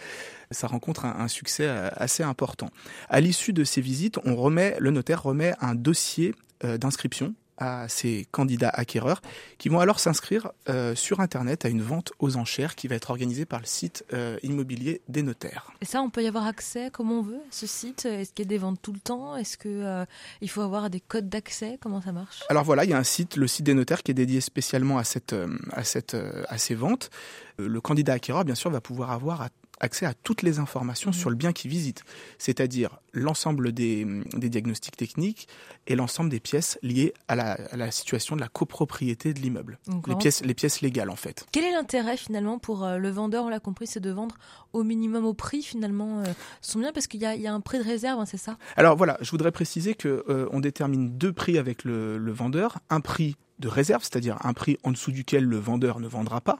Ça 0.50 0.66
rencontre 0.66 1.04
un, 1.04 1.16
un 1.20 1.28
succès 1.28 1.68
assez 1.68 2.22
important. 2.22 2.70
À 3.08 3.20
l'issue 3.20 3.52
de 3.52 3.64
ces 3.64 3.80
visites, 3.80 4.18
on 4.24 4.34
remet, 4.34 4.76
le 4.80 4.90
notaire 4.90 5.22
remet 5.22 5.54
un 5.60 5.74
dossier 5.74 6.34
d'inscription 6.62 7.34
à 7.58 7.88
ces 7.88 8.26
candidats 8.30 8.70
acquéreurs 8.70 9.20
qui 9.58 9.68
vont 9.68 9.80
alors 9.80 10.00
s'inscrire 10.00 10.52
euh, 10.68 10.94
sur 10.94 11.20
Internet 11.20 11.64
à 11.64 11.68
une 11.68 11.82
vente 11.82 12.12
aux 12.18 12.36
enchères 12.36 12.74
qui 12.74 12.88
va 12.88 12.96
être 12.96 13.10
organisée 13.10 13.44
par 13.44 13.60
le 13.60 13.66
site 13.66 14.04
euh, 14.12 14.38
immobilier 14.42 15.00
des 15.08 15.22
notaires. 15.22 15.70
Et 15.80 15.84
ça, 15.84 16.02
on 16.02 16.10
peut 16.10 16.22
y 16.22 16.26
avoir 16.26 16.46
accès 16.46 16.90
comme 16.92 17.12
on 17.12 17.22
veut 17.22 17.36
à 17.36 17.52
ce 17.52 17.66
site? 17.66 18.06
Est-ce 18.06 18.32
qu'il 18.32 18.44
y 18.44 18.48
a 18.48 18.50
des 18.50 18.58
ventes 18.58 18.80
tout 18.82 18.92
le 18.92 19.00
temps? 19.00 19.36
Est-ce 19.36 19.56
qu'il 19.56 19.70
euh, 19.70 20.04
il 20.40 20.50
faut 20.50 20.62
avoir 20.62 20.90
des 20.90 21.00
codes 21.00 21.28
d'accès? 21.28 21.78
Comment 21.80 22.00
ça 22.00 22.12
marche? 22.12 22.40
Alors 22.48 22.64
voilà, 22.64 22.84
il 22.84 22.90
y 22.90 22.94
a 22.94 22.98
un 22.98 23.04
site, 23.04 23.36
le 23.36 23.46
site 23.46 23.66
des 23.66 23.74
notaires, 23.74 24.02
qui 24.02 24.10
est 24.10 24.14
dédié 24.14 24.40
spécialement 24.40 24.98
à, 24.98 25.04
cette, 25.04 25.34
à, 25.72 25.84
cette, 25.84 26.16
à 26.48 26.58
ces 26.58 26.74
ventes. 26.74 27.10
Le 27.58 27.80
candidat 27.80 28.14
acquéreur, 28.14 28.44
bien 28.44 28.54
sûr, 28.54 28.70
va 28.70 28.80
pouvoir 28.80 29.10
avoir 29.10 29.42
à 29.42 29.48
accès 29.80 30.06
à 30.06 30.14
toutes 30.14 30.42
les 30.42 30.58
informations 30.58 31.10
mmh. 31.10 31.14
sur 31.14 31.30
le 31.30 31.36
bien 31.36 31.52
qu'il 31.52 31.70
visite, 31.70 32.04
c'est-à-dire 32.38 32.98
l'ensemble 33.12 33.72
des, 33.72 34.06
diagnostics 34.34 34.96
techniques 34.96 35.48
et 35.86 35.96
l'ensemble 35.96 36.30
des 36.30 36.40
pièces 36.40 36.78
liées 36.82 37.14
à 37.28 37.36
la, 37.36 37.90
situation 37.90 38.36
de 38.36 38.40
la 38.40 38.48
copropriété 38.48 39.34
de 39.34 39.40
l'immeuble, 39.40 39.78
les 40.06 40.16
pièces, 40.16 40.44
les 40.44 40.54
pièces 40.54 40.80
légales 40.80 41.10
en 41.10 41.16
fait. 41.16 41.46
Quel 41.52 41.64
est 41.64 41.72
l'intérêt 41.72 42.16
finalement 42.16 42.58
pour 42.58 42.84
euh, 42.84 42.98
le 42.98 43.10
vendeur, 43.10 43.44
on 43.44 43.48
l'a 43.48 43.60
compris, 43.60 43.86
c'est 43.86 44.00
de 44.00 44.10
vendre 44.10 44.36
au 44.72 44.82
minimum 44.82 45.24
au 45.24 45.34
prix 45.34 45.62
finalement 45.62 46.20
euh, 46.20 46.24
son 46.60 46.80
bien 46.80 46.92
parce 46.92 47.06
qu'il 47.06 47.20
y, 47.20 47.46
a 47.46 47.54
un 47.54 47.60
prix 47.60 47.78
de 47.78 47.84
réserve, 47.84 48.20
hein, 48.20 48.26
c'est 48.26 48.36
ça? 48.36 48.56
Alors 48.76 48.96
voilà, 48.96 49.16
je 49.20 49.30
voudrais 49.30 49.52
préciser 49.52 49.94
que 49.94 50.24
euh, 50.28 50.48
on 50.52 50.60
détermine 50.60 51.16
deux 51.16 51.32
prix 51.32 51.58
avec 51.58 51.84
le, 51.84 52.18
le 52.18 52.32
vendeur, 52.32 52.78
un 52.90 53.00
prix 53.00 53.36
de 53.60 53.68
réserve, 53.68 54.02
c'est-à-dire 54.02 54.38
un 54.44 54.52
prix 54.52 54.78
en 54.82 54.90
dessous 54.90 55.12
duquel 55.12 55.44
le 55.44 55.58
vendeur 55.58 56.00
ne 56.00 56.08
vendra 56.08 56.40
pas, 56.40 56.58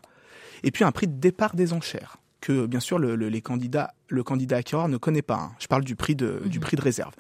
et 0.62 0.71
puis 0.71 0.85
un 0.85 0.92
prix 0.92 1.09
de 1.09 1.18
départ 1.18 1.54
des 1.54 1.73
enchères 1.73 2.18
que 2.45 2.67
bien 2.67 2.81
sûr 2.81 2.99
le, 2.99 3.17
les 3.17 3.41
candidats, 3.41 3.95
le 4.09 4.23
candidat 4.23 4.59
acquéreur 4.59 4.89
ne 4.89 4.99
connaît 4.99 5.23
pas. 5.23 5.37
Hein. 5.37 5.53
Je 5.59 5.67
parle 5.67 5.83
du 5.83 5.97
prix 5.97 6.15
de, 6.15 6.43
du 6.45 6.59
mhm. 6.59 6.63
prix 6.63 6.77
de 6.77 6.83
réserve. 6.83 7.15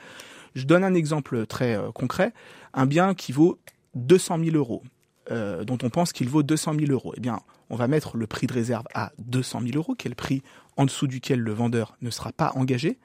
Je 0.54 0.64
donne 0.64 0.84
un 0.84 0.92
exemple 0.92 1.46
très 1.46 1.76
euh, 1.76 1.90
concret. 1.92 2.34
Un 2.74 2.84
bien 2.84 3.14
qui 3.14 3.32
vaut 3.32 3.58
200 3.94 4.38
000 4.44 4.56
euros, 4.56 4.82
euh, 5.30 5.64
dont 5.64 5.78
on 5.82 5.88
pense 5.88 6.12
qu'il 6.12 6.28
vaut 6.28 6.42
200 6.42 6.74
000 6.78 6.92
euros. 6.92 7.14
Eh 7.16 7.20
bien, 7.20 7.40
on 7.70 7.76
va 7.76 7.88
mettre 7.88 8.18
le 8.18 8.26
prix 8.26 8.46
de 8.46 8.52
réserve 8.52 8.84
à 8.92 9.12
200 9.18 9.62
000 9.62 9.72
euros, 9.76 9.94
qui 9.94 10.08
est 10.08 10.10
le 10.10 10.14
prix 10.14 10.42
en 10.76 10.84
dessous 10.84 11.06
duquel 11.06 11.40
le 11.40 11.52
vendeur 11.52 11.96
ne 12.02 12.10
sera 12.10 12.30
pas 12.30 12.52
engagé. 12.54 12.98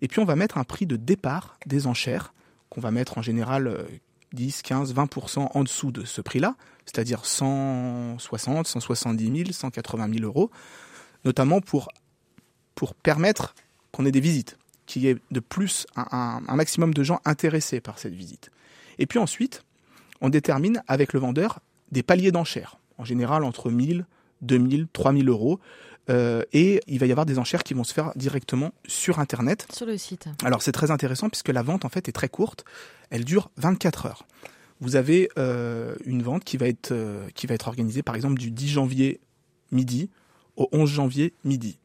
Et 0.00 0.08
puis 0.08 0.20
on 0.20 0.24
va 0.24 0.34
mettre 0.34 0.56
un 0.56 0.64
prix 0.64 0.86
de 0.86 0.96
départ 0.96 1.58
des 1.66 1.86
enchères, 1.86 2.32
qu'on 2.70 2.80
va 2.80 2.90
mettre 2.90 3.18
en 3.18 3.22
général 3.22 3.86
10, 4.32 4.62
15, 4.62 4.94
20% 4.94 5.50
en 5.52 5.62
dessous 5.62 5.92
de 5.92 6.04
ce 6.06 6.22
prix-là, 6.22 6.56
c'est-à-dire 6.86 7.26
160, 7.26 8.66
170 8.66 9.36
000, 9.36 9.52
180 9.52 10.08
000 10.14 10.24
euros 10.24 10.50
notamment 11.26 11.60
pour, 11.60 11.88
pour 12.74 12.94
permettre 12.94 13.54
qu'on 13.92 14.06
ait 14.06 14.12
des 14.12 14.20
visites. 14.20 14.56
qu'il 14.86 15.02
y 15.02 15.08
ait 15.08 15.16
de 15.30 15.40
plus 15.40 15.86
un, 15.96 16.40
un 16.46 16.56
maximum 16.56 16.94
de 16.94 17.02
gens 17.02 17.20
intéressés 17.24 17.80
par 17.80 17.98
cette 17.98 18.14
visite. 18.14 18.50
Et 18.98 19.06
puis 19.06 19.18
ensuite, 19.18 19.64
on 20.20 20.28
détermine 20.28 20.82
avec 20.86 21.12
le 21.12 21.20
vendeur 21.20 21.60
des 21.92 22.02
paliers 22.02 22.32
d'enchères, 22.32 22.78
en 22.98 23.04
général 23.04 23.44
entre 23.44 23.70
1000, 23.70 24.06
2000, 24.42 24.86
3000 24.92 25.28
euros. 25.28 25.60
Euh, 26.08 26.42
et 26.52 26.80
il 26.86 27.00
va 27.00 27.06
y 27.06 27.10
avoir 27.10 27.26
des 27.26 27.38
enchères 27.38 27.64
qui 27.64 27.74
vont 27.74 27.82
se 27.82 27.92
faire 27.92 28.12
directement 28.14 28.72
sur 28.86 29.18
Internet. 29.18 29.66
Sur 29.72 29.86
le 29.86 29.98
site. 29.98 30.28
Alors 30.44 30.62
c'est 30.62 30.72
très 30.72 30.92
intéressant 30.92 31.28
puisque 31.28 31.48
la 31.48 31.62
vente 31.62 31.84
en 31.84 31.88
fait 31.88 32.08
est 32.08 32.12
très 32.12 32.28
courte. 32.28 32.64
Elle 33.10 33.24
dure 33.24 33.50
24 33.56 34.06
heures. 34.06 34.26
Vous 34.80 34.94
avez 34.94 35.28
euh, 35.36 35.96
une 36.04 36.22
vente 36.22 36.44
qui 36.44 36.58
va 36.58 36.68
être 36.68 36.92
euh, 36.92 37.26
qui 37.34 37.48
va 37.48 37.54
être 37.54 37.66
organisée 37.66 38.02
par 38.02 38.14
exemple 38.14 38.38
du 38.38 38.52
10 38.52 38.68
janvier 38.68 39.20
midi 39.72 40.10
au 40.56 40.68
11 40.72 40.90
janvier 40.90 41.34
midi. 41.44 41.78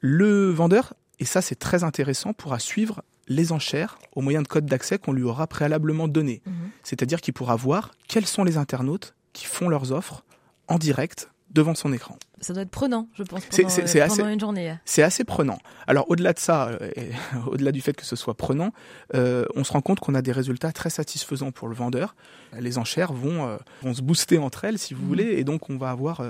Le 0.00 0.50
vendeur 0.50 0.94
et 1.18 1.24
ça 1.24 1.42
c'est 1.42 1.56
très 1.56 1.84
intéressant 1.84 2.32
pourra 2.32 2.58
suivre 2.58 3.02
les 3.26 3.52
enchères 3.52 3.98
au 4.14 4.22
moyen 4.22 4.42
de 4.42 4.48
codes 4.48 4.66
d'accès 4.66 4.98
qu'on 4.98 5.12
lui 5.12 5.22
aura 5.22 5.46
préalablement 5.46 6.08
donnés. 6.08 6.42
Mhm. 6.46 6.70
C'est-à-dire 6.82 7.20
qu'il 7.20 7.34
pourra 7.34 7.56
voir 7.56 7.92
quels 8.08 8.26
sont 8.26 8.44
les 8.44 8.56
internautes 8.56 9.14
qui 9.32 9.44
font 9.44 9.68
leurs 9.68 9.92
offres 9.92 10.24
en 10.66 10.78
direct 10.78 11.30
devant 11.50 11.74
son 11.74 11.92
écran. 11.92 12.18
Ça 12.40 12.52
doit 12.52 12.62
être 12.62 12.70
prenant, 12.70 13.08
je 13.14 13.22
pense, 13.22 13.42
C'est- 13.50 13.62
pendant, 13.62 13.74
c'est- 13.74 13.86
c'est 13.86 14.00
euh, 14.00 14.04
assez- 14.04 14.22
une 14.22 14.38
journée. 14.40 14.74
C'est 14.84 15.02
assez 15.02 15.24
prenant. 15.24 15.58
Alors 15.86 16.08
au-delà 16.10 16.32
de 16.32 16.38
ça, 16.38 16.68
euh, 16.68 16.78
au-delà 17.50 17.72
du 17.72 17.80
fait 17.80 17.94
que 17.94 18.04
ce 18.04 18.16
soit 18.16 18.34
prenant, 18.34 18.72
euh, 19.14 19.44
on 19.54 19.64
se 19.64 19.72
rend 19.72 19.80
compte 19.80 20.00
qu'on 20.00 20.14
a 20.14 20.22
des 20.22 20.32
résultats 20.32 20.72
très 20.72 20.90
satisfaisants 20.90 21.50
pour 21.50 21.68
le 21.68 21.74
vendeur. 21.74 22.14
Les 22.58 22.78
enchères 22.78 23.12
vont, 23.12 23.58
vont 23.82 23.94
se 23.94 24.02
booster 24.02 24.38
entre 24.38 24.64
elles, 24.64 24.78
si 24.78 24.94
vous 24.94 25.02
Mhm. 25.02 25.08
voulez, 25.08 25.24
et 25.38 25.44
donc 25.44 25.68
on 25.70 25.76
va 25.76 25.90
avoir 25.90 26.22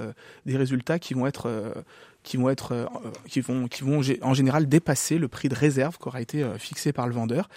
des 0.46 0.56
résultats 0.56 0.98
qui 0.98 1.14
vont 1.14 1.26
être, 1.26 1.48
qui 2.24 2.36
vont 2.36 2.50
être, 2.50 2.72
euh, 2.72 2.86
qui 3.28 3.40
vont, 3.40 3.68
qui 3.68 3.84
vont 3.84 4.00
en 4.22 4.34
général 4.34 4.66
dépasser 4.68 5.18
le 5.18 5.28
prix 5.28 5.48
de 5.48 5.54
réserve 5.54 5.96
qui 5.98 6.08
aura 6.08 6.20
été 6.20 6.42
euh, 6.42 6.58
fixé 6.58 6.92
par 6.92 7.06
le 7.06 7.14
vendeur. 7.14 7.48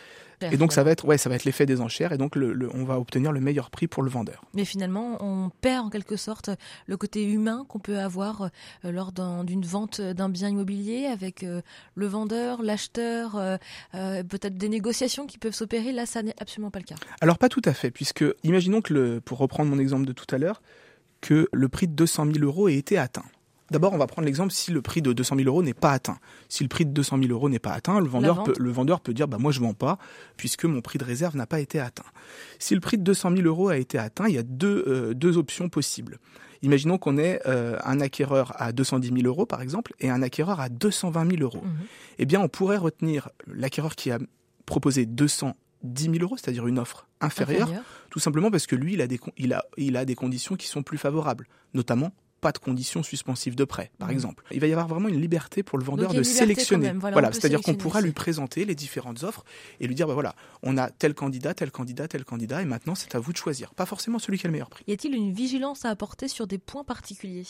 Et 0.52 0.58
donc 0.58 0.74
ça 0.74 0.84
va 0.84 0.90
être, 0.90 1.06
ouais, 1.06 1.20
ça 1.20 1.30
va 1.30 1.36
être 1.36 1.44
l'effet 1.46 1.68
des 1.68 1.82
enchères, 1.82 2.14
et 2.14 2.18
donc 2.18 2.36
le- 2.36 2.52
le- 2.54 2.68
on 2.76 2.84
va 2.84 2.98
obtenir 3.00 3.32
le 3.32 3.40
meilleur 3.40 3.70
prix 3.70 3.86
pour 3.88 4.02
le 4.02 4.10
vendeur. 4.10 4.44
Mais 4.56 4.66
finalement, 4.66 5.18
on 5.24 5.52
perd 5.62 5.86
en 5.86 5.90
quelque 5.92 6.16
sorte 6.16 6.50
le 6.88 6.98
côté 6.98 7.24
humain 7.24 7.64
qu'on 7.68 7.78
peut 7.78 8.00
avoir 8.00 8.41
euh, 8.86 8.92
lors 8.92 9.12
d'un- 9.12 9.44
d'une 9.44 9.64
vente 9.66 10.02
d'un 10.02 10.30
bien 10.30 10.50
immobilier 10.50 11.06
avec 11.06 11.44
euh, 11.44 11.62
le 11.96 12.08
vendeur, 12.08 12.62
l'acheteur, 12.64 13.36
euh, 13.36 13.58
peut-être 14.24 14.58
des 14.58 14.70
négociations 14.70 15.28
qui 15.28 15.38
peuvent 15.38 15.54
s'opérer. 15.54 15.92
Là, 15.92 16.06
ça 16.06 16.24
n'est 16.24 16.36
absolument 16.40 16.72
pas 16.72 16.80
le 16.80 16.86
cas. 16.86 16.96
Alors 17.22 17.38
pas 17.38 17.50
tout 17.50 17.62
à 17.66 17.74
fait, 17.74 17.92
puisque 17.92 18.26
imaginons 18.44 18.82
que, 18.82 18.94
le, 18.94 19.22
pour 19.22 19.38
reprendre 19.38 19.70
mon 19.70 19.80
exemple 19.80 20.06
de 20.06 20.14
tout 20.14 20.26
à 20.34 20.38
l'heure, 20.38 20.62
que 21.22 21.48
le 21.54 21.70
prix 21.70 21.88
de 21.88 21.94
200 21.94 22.26
000 22.34 22.46
euros 22.46 22.68
ait 22.68 22.76
été 22.76 22.98
atteint. 22.98 23.26
D'abord, 23.70 23.94
on 23.94 23.98
va 23.98 24.06
prendre 24.08 24.26
l'exemple 24.26 24.52
si 24.52 24.70
le 24.72 24.82
prix 24.82 25.02
de 25.02 25.14
200 25.14 25.38
000 25.38 25.48
euros 25.48 25.64
n'est 25.64 25.74
pas 25.74 25.92
atteint. 25.92 26.18
Si 26.50 26.62
le 26.62 26.68
prix 26.68 26.86
de 26.86 26.92
200 26.92 27.20
000 27.20 27.32
euros 27.32 27.48
n'est 27.48 27.58
pas 27.60 27.72
atteint, 27.72 28.02
le 28.02 28.08
vendeur, 28.08 28.44
peut, 28.44 28.54
le 28.60 28.70
vendeur 28.70 29.00
peut 29.00 29.14
dire 29.14 29.30
bah, 29.30 29.38
moi 29.40 29.54
je 29.54 29.62
vends 29.62 29.74
pas 29.74 29.98
puisque 30.36 30.66
mon 30.66 30.82
prix 30.82 31.00
de 31.00 31.06
réserve 31.06 31.38
n'a 31.38 31.46
pas 31.46 31.62
été 31.62 31.80
atteint. 31.80 32.04
Si 32.60 32.74
le 32.76 32.82
prix 32.82 32.98
de 32.98 33.04
200 33.04 33.30
000 33.34 33.48
euros 33.48 33.70
a 33.70 33.78
été 33.78 33.98
atteint, 33.98 34.28
il 34.28 34.36
y 34.36 34.38
a 34.38 34.44
deux, 34.44 34.84
euh, 34.88 35.14
deux 35.14 35.38
options 35.38 35.70
possibles. 35.70 36.18
Imaginons 36.64 36.98
qu'on 36.98 37.18
ait 37.18 37.40
euh, 37.48 37.78
un 37.84 38.00
acquéreur 38.02 38.54
à 38.62 38.72
210 38.72 39.08
000 39.14 39.22
euros 39.28 39.46
par 39.46 39.62
exemple 39.62 39.94
et 40.00 40.10
un 40.10 40.22
acquéreur 40.22 40.60
à 40.60 40.70
220 40.70 41.30
000 41.32 41.42
euros 41.44 41.62
Mhm. 41.64 41.72
eh 42.20 42.26
bien, 42.26 42.40
on 42.40 42.48
pourrait 42.50 42.78
retenir 42.78 43.30
l'acquéreur 43.48 43.96
qui 43.96 44.12
a 44.12 44.20
proposé 44.66 45.06
210 45.06 46.04
000 46.04 46.16
euros, 46.22 46.38
c'est-à-dire 46.38 46.68
une 46.68 46.78
offre 46.80 47.08
inférieure, 47.20 47.64
Inférieur. 47.64 47.84
tout 48.12 48.20
simplement 48.20 48.52
parce 48.52 48.68
que 48.68 48.76
lui, 48.76 48.94
il 48.94 49.02
a, 49.02 49.08
des, 49.08 49.18
con- 49.18 49.32
il, 49.38 49.54
a, 49.54 49.66
il 49.78 49.98
a 49.98 50.06
des 50.06 50.16
conditions 50.16 50.56
qui 50.56 50.68
sont 50.68 50.84
plus 50.84 50.98
favorables, 51.00 51.48
notamment 51.74 52.12
pas 52.42 52.52
de 52.52 52.58
conditions 52.58 53.04
suspensives 53.04 53.56
de 53.56 53.64
prêt, 53.64 53.92
par 54.00 54.10
Mhm. 54.10 54.14
exemple. 54.16 54.44
Il 54.52 54.60
va 54.60 54.68
y 54.68 54.72
avoir 54.74 54.88
vraiment 54.88 55.08
une 55.10 55.22
liberté 55.22 55.64
pour 55.64 55.78
le 55.78 55.86
vendeur 55.86 56.14
de 56.14 56.24
sélectionner. 56.24 56.88
même, 56.88 57.00
voilà, 57.00 57.32
c'est-à-dire 57.32 57.62
qu'on 57.62 57.76
pourra 57.76 58.02
lui 58.02 58.12
présenter 58.12 58.66
les 58.66 58.76
différentes 58.76 59.24
offres 59.24 59.46
et 59.80 59.88
lui 59.88 59.96
dire, 59.96 60.08
bah 60.08 60.14
voilà, 60.16 60.36
on 60.64 60.78
a 60.78 60.90
tel 60.90 61.14
candidat, 61.14 61.54
tel 61.54 61.72
candidat, 61.72 62.08
tel 62.08 62.26
candidat, 62.26 62.62
et 62.62 62.66
maintenant 62.66 62.96
c'est 62.96 63.16
à 63.16 63.20
vous 63.20 63.32
de 63.32 63.38
choisir. 63.38 63.74
Pas 63.76 63.86
forcément 63.86 64.20
celui 64.20 64.38
qui 64.40 64.48
a 64.48 64.50
le 64.50 64.54
meilleur 64.54 64.70
prix. 64.70 64.84
Y 64.88 64.94
a-t-il 64.94 65.14
une 65.16 65.32
vigilance 65.34 65.86
à 65.86 65.90
apporter 65.90 66.28
sur 66.28 66.48
des 66.48 66.58
points 66.58 66.84
particuliers? 66.84 67.46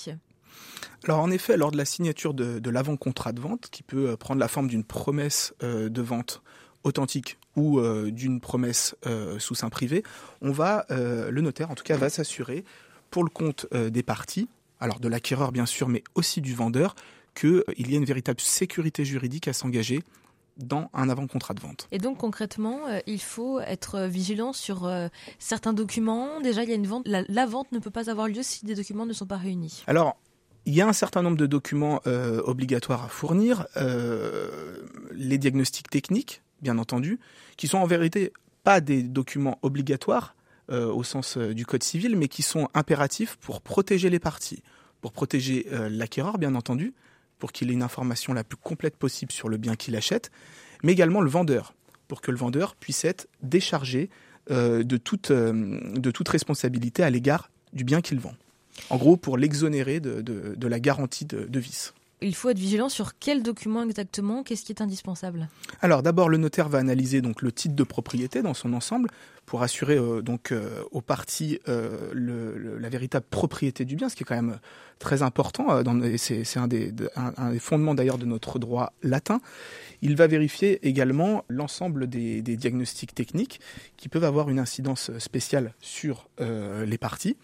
Alors 1.05 1.19
en 1.19 1.31
effet, 1.31 1.55
lors 1.57 1.71
de 1.71 1.77
la 1.77 1.85
signature 1.85 2.33
de, 2.33 2.59
de 2.59 2.69
l'avant-contrat 2.69 3.31
de 3.31 3.39
vente, 3.39 3.69
qui 3.71 3.83
peut 3.83 4.09
euh, 4.09 4.17
prendre 4.17 4.39
la 4.39 4.47
forme 4.49 4.67
d'une 4.67 4.83
promesse 4.83 5.53
euh, 5.63 5.89
de 5.89 6.01
vente 6.01 6.41
authentique 6.83 7.37
ou 7.55 7.79
euh, 7.79 8.11
d'une 8.11 8.41
promesse 8.41 8.95
euh, 9.05 9.39
sous 9.39 9.55
sein 9.55 9.69
privé, 9.69 10.03
on 10.41 10.51
va, 10.51 10.85
euh, 10.91 11.31
le 11.31 11.41
notaire 11.41 11.71
en 11.71 11.75
tout 11.75 11.83
cas, 11.83 11.95
va 11.95 12.09
s'assurer 12.09 12.65
pour 13.11 13.23
le 13.23 13.29
compte 13.29 13.65
des 13.73 14.03
parties, 14.03 14.47
alors 14.81 14.99
de 14.99 15.07
l'acquéreur 15.07 15.51
bien 15.51 15.65
sûr, 15.65 15.87
mais 15.87 16.03
aussi 16.15 16.41
du 16.41 16.53
vendeur, 16.53 16.95
qu'il 17.33 17.63
y 17.77 17.93
ait 17.93 17.97
une 17.97 18.05
véritable 18.05 18.41
sécurité 18.41 19.05
juridique 19.05 19.47
à 19.47 19.53
s'engager 19.53 20.03
dans 20.57 20.89
un 20.93 21.07
avant-contrat 21.09 21.53
de 21.53 21.61
vente. 21.61 21.87
Et 21.91 21.97
donc 21.97 22.17
concrètement, 22.17 22.81
euh, 22.89 22.99
il 23.07 23.21
faut 23.21 23.61
être 23.61 24.01
vigilant 24.01 24.51
sur 24.51 24.85
euh, 24.85 25.07
certains 25.39 25.71
documents. 25.71 26.41
Déjà, 26.41 26.63
il 26.63 26.69
y 26.69 26.73
a 26.73 26.75
une 26.75 26.87
vente. 26.87 27.07
La, 27.07 27.23
la 27.29 27.45
vente 27.45 27.71
ne 27.71 27.79
peut 27.79 27.89
pas 27.89 28.09
avoir 28.09 28.27
lieu 28.27 28.43
si 28.43 28.65
des 28.65 28.75
documents 28.75 29.05
ne 29.05 29.13
sont 29.13 29.25
pas 29.25 29.37
réunis. 29.37 29.83
Alors, 29.87 30.17
il 30.65 30.75
y 30.75 30.81
a 30.81 30.87
un 30.87 30.93
certain 30.93 31.23
nombre 31.23 31.37
de 31.37 31.47
documents 31.47 32.01
euh, 32.05 32.41
obligatoires 32.45 33.05
à 33.05 33.07
fournir, 33.07 33.65
euh, 33.77 34.85
les 35.11 35.37
diagnostics 35.37 35.89
techniques, 35.89 36.43
bien 36.61 36.77
entendu, 36.77 37.19
qui 37.57 37.67
sont 37.67 37.79
en 37.79 37.87
vérité 37.87 38.31
pas 38.63 38.79
des 38.81 39.01
documents 39.01 39.57
obligatoires 39.63 40.35
euh, 40.69 40.91
au 40.91 41.03
sens 41.03 41.37
euh, 41.37 41.53
du 41.53 41.65
code 41.65 41.83
civil, 41.83 42.15
mais 42.15 42.27
qui 42.27 42.43
sont 42.43 42.69
impératifs 42.73 43.37
pour 43.37 43.61
protéger 43.61 44.09
les 44.09 44.19
parties, 44.19 44.63
pour 45.01 45.11
protéger 45.11 45.67
euh, 45.71 45.89
l'acquéreur, 45.89 46.37
bien 46.37 46.55
entendu, 46.55 46.93
pour 47.39 47.51
qu'il 47.51 47.69
ait 47.69 47.73
une 47.73 47.83
information 47.83 48.33
la 48.33 48.43
plus 48.43 48.57
complète 48.57 48.95
possible 48.95 49.31
sur 49.31 49.49
le 49.49 49.57
bien 49.57 49.75
qu'il 49.75 49.95
achète, 49.95 50.31
mais 50.83 50.91
également 50.91 51.21
le 51.21 51.29
vendeur, 51.29 51.73
pour 52.07 52.21
que 52.21 52.31
le 52.31 52.37
vendeur 52.37 52.75
puisse 52.75 53.03
être 53.05 53.27
déchargé 53.41 54.09
de, 54.49 54.97
toute, 54.97 55.31
responsabilité 56.27 57.03
à 57.03 57.09
l'égard 57.09 57.49
du 57.73 57.83
bien 57.83 58.01
qu'il 58.01 58.19
vend. 58.19 58.33
En 58.89 58.97
gros, 58.97 59.17
pour 59.17 59.37
l'exonérer 59.37 59.99
de 59.99 60.67
la 60.67 60.79
garantie 60.79 61.25
de, 61.25 61.45
de 61.45 61.59
vice. 61.59 61.93
Il 62.23 62.35
faut 62.35 62.49
être 62.49 62.59
vigilant 62.59 62.87
sur 62.87 63.17
quel 63.17 63.41
document 63.41 63.83
exactement, 63.83 64.43
qu'est-ce 64.43 64.63
qui 64.63 64.71
est 64.71 64.81
indispensable? 64.81 65.49
Alors 65.81 66.03
d'abord, 66.03 66.29
le 66.29 66.37
notaire 66.37 66.69
va 66.69 66.77
analyser 66.77 67.19
le 67.21 67.51
titre 67.51 67.75
de 67.75 67.83
propriété 67.83 68.43
dans 68.43 68.53
son 68.53 68.73
ensemble 68.73 69.09
pour 69.47 69.63
assurer 69.63 69.97
euh, 69.97 70.21
euh, 70.51 70.83
aux 70.91 71.01
parties 71.01 71.59
euh, 71.67 72.77
la 72.79 72.89
véritable 72.89 73.25
propriété 73.29 73.85
du 73.85 73.95
bien, 73.95 74.07
ce 74.07 74.15
qui 74.15 74.23
est 74.23 74.25
quand 74.25 74.35
même 74.35 74.59
très 74.99 75.23
important. 75.23 75.81
c'est 76.17 76.57
un 76.57 76.67
des, 76.67 76.93
fondements 77.59 77.95
d'ailleurs 77.95 78.19
de 78.19 78.25
notre 78.25 78.59
droit 78.59 78.93
latin. 79.01 79.41
Il 80.03 80.15
va 80.15 80.27
vérifier 80.27 80.87
également 80.87 81.43
l'ensemble 81.49 82.07
des, 82.07 82.41
diagnostics 82.41 83.15
techniques 83.15 83.59
qui 83.97 84.09
peuvent 84.09 84.23
avoir 84.23 84.49
une 84.49 84.59
incidence 84.59 85.11
spéciale 85.17 85.73
sur 85.81 86.29
les 86.39 86.97
parties. 86.97 87.35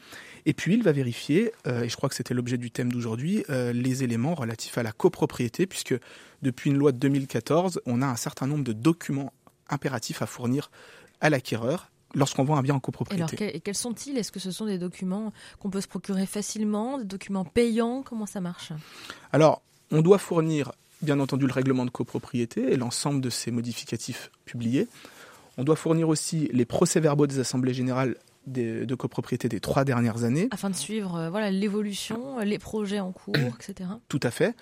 Et 0.50 0.54
puis 0.54 0.74
il 0.75 0.82
va 0.82 0.94
vérifier, 0.94 1.51
euh, 1.68 1.84
et 1.84 1.89
je 1.89 1.98
crois 1.98 2.08
que 2.08 2.16
c'était 2.16 2.34
l'objet 2.34 2.58
du 2.58 2.72
thème 2.72 2.89
d'aujourd'hui, 2.89 3.44
euh, 3.50 3.74
les 3.74 4.04
éléments 4.06 4.34
relatifs 4.34 4.77
à 4.77 4.84
la 4.84 4.94
copropriété, 4.94 5.68
puisque 5.68 5.94
depuis 6.42 6.70
une 6.72 6.77
loi 6.77 6.94
de 6.94 6.98
2014, 6.98 7.82
on 7.86 8.01
a 8.01 8.08
un 8.08 8.16
certain 8.16 8.48
nombre 8.48 8.63
de 8.63 8.72
documents 8.72 9.34
impératifs 9.70 10.22
à 10.22 10.25
fournir 10.25 10.72
à 11.20 11.30
l'acquéreur 11.30 11.92
lorsqu'on 12.16 12.46
vend 12.46 12.56
un 12.56 12.62
bien 12.62 12.74
en 12.74 12.77
alors, 12.77 12.82
copropriété. 12.82 13.36
que- 13.36 13.44
et 13.44 13.60
quels 13.60 13.75
sont-ils? 13.75 14.18
Est-ce 14.18 14.32
que 14.32 14.39
ce 14.39 14.51
sont 14.51 14.66
des 14.66 14.77
documents 14.77 15.34
qu'on 15.60 15.70
peut 15.70 15.82
se 15.82 15.88
procurer 15.89 16.25
facilement, 16.25 16.98
des 16.98 17.04
documents 17.04 17.44
payants? 17.44 18.01
Comment 18.01 18.25
ça 18.25 18.39
marche? 18.39 18.72
Alors, 19.34 19.62
on 19.92 20.01
doit 20.01 20.18
fournir, 20.18 20.72
bien 21.01 21.20
entendu, 21.20 21.46
le 21.46 21.51
règlement 21.51 21.84
de 21.84 21.89
copropriété 21.92 22.72
et 22.72 22.77
l'ensemble 22.77 23.20
de 23.20 23.30
ses 23.30 23.51
modificatifs 23.51 24.32
publiés. 24.46 24.88
On 25.58 25.66
doit 25.66 25.75
fournir 25.75 26.08
aussi 26.08 26.50
les 26.54 26.66
procès-verbaux 26.66 27.27
des 27.27 27.39
assemblées 27.39 27.74
générales 27.74 28.16
des- 28.48 28.86
de 28.86 28.96
copropriété 28.96 29.48
des 29.50 29.60
trois 29.60 29.84
dernières 29.86 30.24
années. 30.24 30.48
Afin 30.51 30.70
de 30.70 30.75
suivre 30.75 31.16
euh, 31.16 31.30
voilà 31.30 31.51
l'évolution, 31.51 32.39
les 32.39 32.58
projets 32.60 33.00
en 33.00 33.12
cours, 33.12 33.36
etc. 33.60 33.89
Tout 34.10 34.20
à 34.24 34.32
fait. 34.32 34.56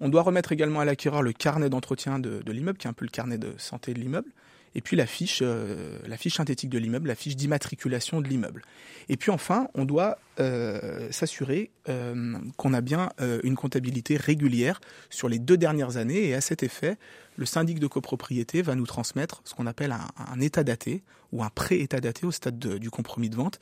On 0.00 0.08
doit 0.08 0.22
remettre 0.22 0.50
également 0.52 0.80
à 0.80 0.84
l'acquéreur 0.84 1.22
le 1.22 1.32
carnet 1.32 1.68
d'entretien 1.68 2.18
de, 2.18 2.40
de 2.42 2.52
l'immeuble, 2.52 2.78
qui 2.78 2.86
est 2.86 2.90
un 2.90 2.94
peu 2.94 3.04
le 3.04 3.10
carnet 3.10 3.38
de 3.38 3.52
santé 3.58 3.94
de 3.94 4.00
l'immeuble, 4.00 4.28
et 4.74 4.80
puis 4.80 4.96
la 4.96 5.06
fiche, 5.06 5.40
euh, 5.42 5.98
synthétique 6.28 6.70
de 6.70 6.78
l'immeuble, 6.78 7.08
la 7.08 7.14
fiche 7.14 7.36
d'immatriculation 7.36 8.20
de 8.20 8.28
l'immeuble. 8.28 8.62
Et 9.08 9.16
puis 9.16 9.30
enfin, 9.30 9.68
on 9.74 9.84
doit 9.84 10.18
euh, 10.40 11.08
s'assurer 11.10 11.70
euh, 11.88 12.38
qu'on 12.56 12.72
a 12.72 12.80
bien 12.80 13.10
une 13.42 13.56
comptabilité 13.56 14.16
régulière 14.16 14.80
sur 15.10 15.28
les 15.28 15.38
deux 15.38 15.56
dernières 15.56 15.96
années, 15.96 16.28
et 16.28 16.34
à 16.34 16.40
cet 16.40 16.62
effet, 16.62 16.96
le 17.36 17.46
syndic 17.46 17.78
de 17.78 17.86
copropriété 17.86 18.62
va 18.62 18.74
nous 18.74 18.86
transmettre 18.86 19.42
ce 19.44 19.54
qu'on 19.54 19.66
appelle 19.66 19.94
un, 20.16 20.40
état 20.40 20.64
daté 20.64 21.02
ou 21.32 21.42
un 21.42 21.50
pré-état 21.50 22.00
daté 22.00 22.26
au 22.26 22.30
stade 22.30 22.58
de- 22.58 22.78
du 22.78 22.90
compromis 22.90 23.30
de 23.30 23.36
vente, 23.36 23.58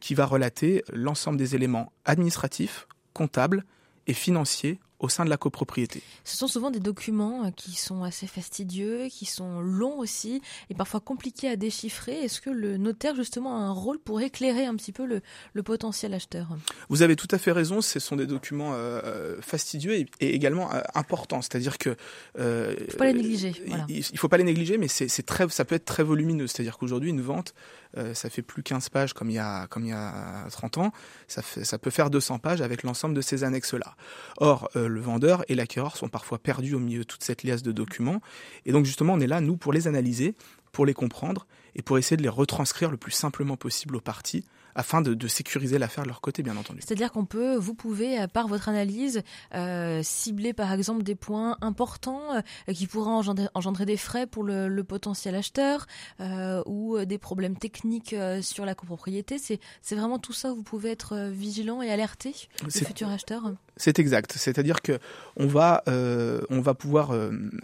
qui 0.00 0.14
va 0.14 0.24
relater 0.24 0.82
l'ensemble 0.90 1.36
des 1.36 1.54
éléments 1.54 1.92
administratifs, 2.06 2.86
comptables 3.12 3.64
et 4.06 4.14
financiers 4.14 4.78
au 4.98 5.08
sein 5.08 5.24
de 5.24 5.30
la 5.30 5.36
copropriété. 5.36 6.02
Ce 6.24 6.36
sont 6.36 6.48
souvent 6.48 6.70
des 6.70 6.80
documents 6.80 7.50
qui 7.52 7.72
sont 7.72 8.02
assez 8.02 8.26
fastidieux, 8.26 9.08
qui 9.10 9.26
sont 9.26 9.60
longs 9.60 9.98
aussi 9.98 10.40
et 10.70 10.74
parfois 10.74 11.00
compliqués 11.00 11.48
à 11.48 11.56
déchiffrer. 11.56 12.24
Est-ce 12.24 12.40
que 12.40 12.50
le 12.50 12.76
notaire 12.76 13.14
justement 13.14 13.56
a 13.56 13.60
un 13.60 13.72
rôle 13.72 13.98
pour 13.98 14.20
éclairer 14.20 14.64
un 14.64 14.74
petit 14.76 14.92
peu 14.92 15.04
le, 15.04 15.20
le 15.52 15.62
potentiel 15.62 16.14
acheteur? 16.14 16.48
Vous 16.88 17.02
avez 17.02 17.16
tout 17.16 17.28
à 17.30 17.38
fait 17.38 17.52
raison, 17.52 17.80
ce 17.80 18.00
sont 18.00 18.16
des 18.16 18.26
documents 18.26 18.72
euh, 18.74 19.40
fastidieux 19.40 19.94
et, 19.94 20.06
et 20.20 20.34
également 20.34 20.72
euh, 20.72 20.80
importants, 20.94 21.42
c'est-à-dire 21.42 21.78
que 21.78 21.96
euh, 22.38 22.74
il 22.78 22.90
faut 22.92 22.98
pas 22.98 23.06
les 23.06 23.14
négliger. 23.14 23.54
Voilà. 23.66 23.84
Il, 23.88 23.98
il, 23.98 24.18
faut 24.18 24.28
pas 24.28 24.38
les 24.38 24.44
négliger, 24.44 24.78
mais 24.78 24.88
c'est 24.88 25.26
très, 25.26 25.48
ça 25.48 25.64
peut 25.64 25.74
être 25.74 25.84
très 25.84 26.02
volumineux, 26.02 26.46
c'est-à-dire 26.46 26.78
qu'aujourd'hui 26.78 27.10
une 27.10 27.20
vente 27.20 27.54
euh, 27.98 28.12
ça 28.14 28.28
fait 28.28 28.42
plus 28.42 28.62
15 28.62 28.88
pages 28.90 29.12
comme 29.14 29.30
il 29.30 29.34
y 29.34 29.38
a, 29.38 29.66
comme 29.68 29.84
il 29.84 29.90
y 29.90 29.92
a 29.92 30.46
30 30.50 30.78
ans, 30.78 30.92
ça, 31.28 31.40
fait, 31.42 31.64
ça 31.64 31.78
peut 31.78 31.90
faire 31.90 32.10
200 32.10 32.38
pages 32.38 32.60
avec 32.60 32.82
l'ensemble 32.82 33.14
de 33.14 33.20
ces 33.20 33.42
annexes-là. 33.42 33.96
Or, 34.38 34.68
euh, 34.76 34.85
le 34.88 35.00
vendeur 35.00 35.44
et 35.48 35.54
l'acquéreur 35.54 35.96
sont 35.96 36.08
parfois 36.08 36.38
perdus 36.38 36.74
au 36.74 36.78
milieu 36.78 37.00
de 37.00 37.04
toute 37.04 37.22
cette 37.22 37.42
liasse 37.42 37.62
de 37.62 37.72
documents, 37.72 38.20
et 38.64 38.72
donc 38.72 38.84
justement, 38.84 39.14
on 39.14 39.20
est 39.20 39.26
là, 39.26 39.40
nous, 39.40 39.56
pour 39.56 39.72
les 39.72 39.88
analyser, 39.88 40.34
pour 40.72 40.86
les 40.86 40.94
comprendre, 40.94 41.46
et 41.74 41.82
pour 41.82 41.98
essayer 41.98 42.16
de 42.16 42.22
les 42.22 42.28
retranscrire 42.28 42.90
le 42.90 42.96
plus 42.96 43.12
simplement 43.12 43.56
possible 43.56 43.96
aux 43.96 44.00
parties, 44.00 44.44
afin 44.76 45.00
de, 45.00 45.14
de 45.14 45.26
sécuriser 45.26 45.78
l'affaire 45.78 46.04
de 46.04 46.08
leur 46.08 46.20
côté, 46.20 46.42
bien 46.42 46.56
entendu. 46.56 46.80
C'est-à-dire 46.84 47.10
qu'on 47.10 47.24
peut, 47.24 47.56
vous 47.56 47.74
pouvez, 47.74 48.20
euh, 48.20 48.26
par 48.28 48.46
votre 48.46 48.68
analyse, 48.68 49.22
euh, 49.54 50.02
cibler 50.04 50.52
par 50.52 50.70
exemple 50.72 51.02
des 51.02 51.14
points 51.14 51.56
importants 51.62 52.34
euh, 52.34 52.72
qui 52.72 52.86
pourraient 52.86 53.10
engendrer, 53.10 53.48
engendrer, 53.54 53.86
des 53.86 53.96
frais 53.96 54.26
pour 54.26 54.44
le, 54.44 54.68
le 54.68 54.84
potentiel 54.84 55.34
acheteur 55.34 55.86
euh, 56.20 56.62
ou 56.66 56.98
des 57.04 57.18
problèmes 57.18 57.56
techniques 57.56 58.14
sur 58.42 58.66
la 58.66 58.74
copropriété. 58.74 59.38
C'est 59.38 59.94
vraiment 59.94 60.18
tout 60.18 60.32
ça, 60.32 60.52
vous 60.52 60.62
pouvez 60.62 60.90
être 60.90 61.30
vigilant 61.30 61.80
et 61.80 61.90
alerter 61.90 62.34
le 62.62 62.70
futur 62.70 63.08
acheteur 63.08 63.52
c'est 63.78 63.98
exact. 63.98 64.32
C'est-à-dire 64.32 64.80
que 64.80 64.98
on 65.36 65.46
va, 65.46 65.82
on 65.86 66.60
va 66.60 66.72
pouvoir 66.74 67.12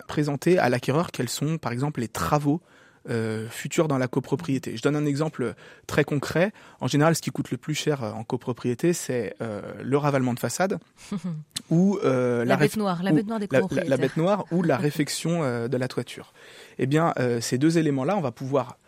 présenter 0.08 0.58
à 0.58 0.68
l'acquéreur 0.68 1.10
quels 1.10 1.30
sont, 1.30 1.56
par 1.56 1.72
exemple, 1.72 2.00
les 2.00 2.08
travaux 2.08 2.60
euh, 3.08 3.48
futures 3.48 3.88
dans 3.88 3.98
la 3.98 4.08
copropriété. 4.08 4.76
Je 4.76 4.82
donne 4.82 4.96
un 4.96 5.06
exemple 5.06 5.54
très 5.86 6.04
concret. 6.04 6.52
En 6.80 6.86
général, 6.86 7.16
ce 7.16 7.22
qui 7.22 7.30
coûte 7.30 7.50
le 7.50 7.56
plus 7.56 7.74
cher 7.74 8.02
euh, 8.04 8.12
en 8.12 8.24
copropriété, 8.24 8.92
c'est 8.92 9.34
euh, 9.40 9.60
le 9.82 9.96
ravalement 9.96 10.34
de 10.34 10.38
façade 10.38 10.78
ou 11.70 11.98
euh, 12.04 12.38
la, 12.40 12.44
la, 12.44 12.56
bête 12.56 12.76
noire, 12.76 13.02
la 13.02 13.12
bête 13.12 13.26
noire 13.26 13.40
des 13.40 13.48
la, 13.50 13.60
la, 13.70 13.84
la 13.84 13.96
bête 13.96 14.16
noire 14.16 14.44
ou 14.50 14.62
la 14.62 14.76
réfection 14.88 15.40
de 15.68 15.76
la 15.76 15.88
toiture. 15.88 16.32
Eh 16.78 16.86
bien, 16.86 17.12
ces 17.40 17.58
deux 17.58 17.78
éléments-là, 17.78 18.16
on 18.16 18.20
va 18.20 18.32
pouvoir 18.32 18.78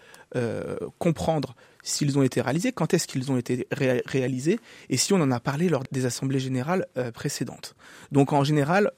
comprendre 0.98 1.54
s'ils 1.82 2.18
ont 2.18 2.22
été 2.22 2.40
réalisés, 2.40 2.72
quand 2.72 2.92
est-ce 2.94 3.06
qu'ils 3.06 3.30
ont 3.30 3.36
été 3.36 3.68
ré 3.70 4.02
réalisés, 4.06 4.58
et 4.90 4.96
si 4.96 5.12
on 5.12 5.20
en 5.20 5.30
a 5.30 5.38
parlé 5.38 5.68
lors 5.68 5.84
des 5.92 6.06
assemblées 6.06 6.40
générales 6.40 6.86
précédentes. 7.14 7.76
Donc, 8.10 8.32
en 8.32 8.42
général, 8.42 8.90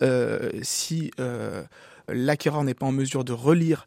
si 0.62 1.10
l'acquéreur 2.08 2.64
n'est 2.64 2.74
pas 2.74 2.86
en 2.86 2.92
mesure 2.92 3.24
de 3.24 3.32
relire 3.32 3.86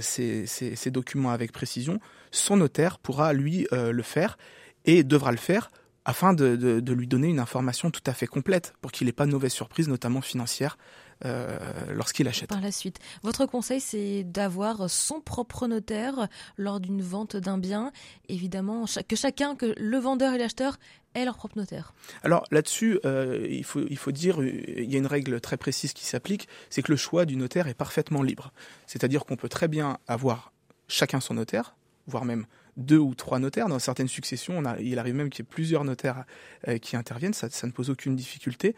ces, 0.00 0.46
ces, 0.46 0.90
documents 0.90 1.30
avec 1.30 1.52
précision, 1.52 2.00
son 2.30 2.56
notaire 2.56 2.98
pourra 2.98 3.32
lui 3.32 3.66
euh, 3.72 3.92
le 3.92 4.02
faire 4.02 4.38
et 4.84 5.04
devra 5.04 5.30
le 5.30 5.38
faire 5.38 5.70
afin 6.04 6.32
de, 6.32 6.80
lui 6.92 7.06
donner 7.06 7.28
une 7.28 7.38
information 7.38 7.90
tout 7.90 8.02
à 8.06 8.14
fait 8.14 8.26
complète 8.26 8.72
pour 8.80 8.92
qu'il 8.92 9.06
n'ait 9.06 9.12
pas 9.12 9.26
de 9.26 9.30
mauvaise 9.30 9.52
surprise, 9.52 9.88
notamment 9.88 10.22
financière, 10.22 10.78
euh, 11.24 11.58
lorsqu'il 11.90 12.28
achète. 12.28 12.48
Par 12.48 12.60
la 12.60 12.72
suite, 12.72 12.98
votre 13.22 13.46
conseil, 13.46 13.80
c'est 13.80 14.24
d'avoir 14.24 14.88
son 14.88 15.20
propre 15.20 15.66
notaire 15.66 16.28
lors 16.56 16.80
d'une 16.80 17.02
vente 17.02 17.36
d'un 17.36 17.58
bien. 17.58 17.92
Évidemment, 18.28 18.84
que 19.08 19.16
chacun, 19.16 19.56
que 19.56 19.74
le 19.76 19.98
vendeur 19.98 20.34
et 20.34 20.38
l'acheteur 20.38 20.78
aient 21.14 21.24
leur 21.24 21.36
propre 21.36 21.58
notaire. 21.58 21.92
Alors 22.22 22.44
là-dessus, 22.50 23.00
euh, 23.04 23.46
il, 23.48 23.64
faut, 23.64 23.80
il 23.88 23.96
faut 23.96 24.12
dire, 24.12 24.42
il 24.42 24.90
y 24.90 24.94
a 24.94 24.98
une 24.98 25.06
règle 25.06 25.40
très 25.40 25.56
précise 25.56 25.92
qui 25.92 26.04
s'applique, 26.04 26.48
c'est 26.70 26.82
que 26.82 26.92
le 26.92 26.96
choix 26.96 27.24
du 27.24 27.36
notaire 27.36 27.66
est 27.68 27.74
parfaitement 27.74 28.22
libre. 28.22 28.52
C'est-à-dire 28.86 29.24
qu'on 29.24 29.36
peut 29.36 29.48
très 29.48 29.68
bien 29.68 29.98
avoir 30.06 30.52
chacun 30.86 31.20
son 31.20 31.34
notaire, 31.34 31.74
voire 32.06 32.24
même 32.24 32.46
deux 32.76 32.98
ou 32.98 33.14
trois 33.14 33.38
notaires. 33.38 33.68
Dans 33.68 33.78
certaines 33.78 34.08
successions, 34.08 34.56
on 34.56 34.64
a, 34.64 34.78
il 34.80 34.98
arrive 34.98 35.14
même 35.14 35.30
qu'il 35.30 35.44
y 35.44 35.46
ait 35.46 35.50
plusieurs 35.50 35.84
notaires 35.84 36.24
euh, 36.68 36.78
qui 36.78 36.96
interviennent, 36.96 37.34
ça, 37.34 37.50
ça, 37.50 37.66
ne 37.66 37.72
pose 37.72 37.90
aucune 37.90 38.16
difficulté. 38.16 38.74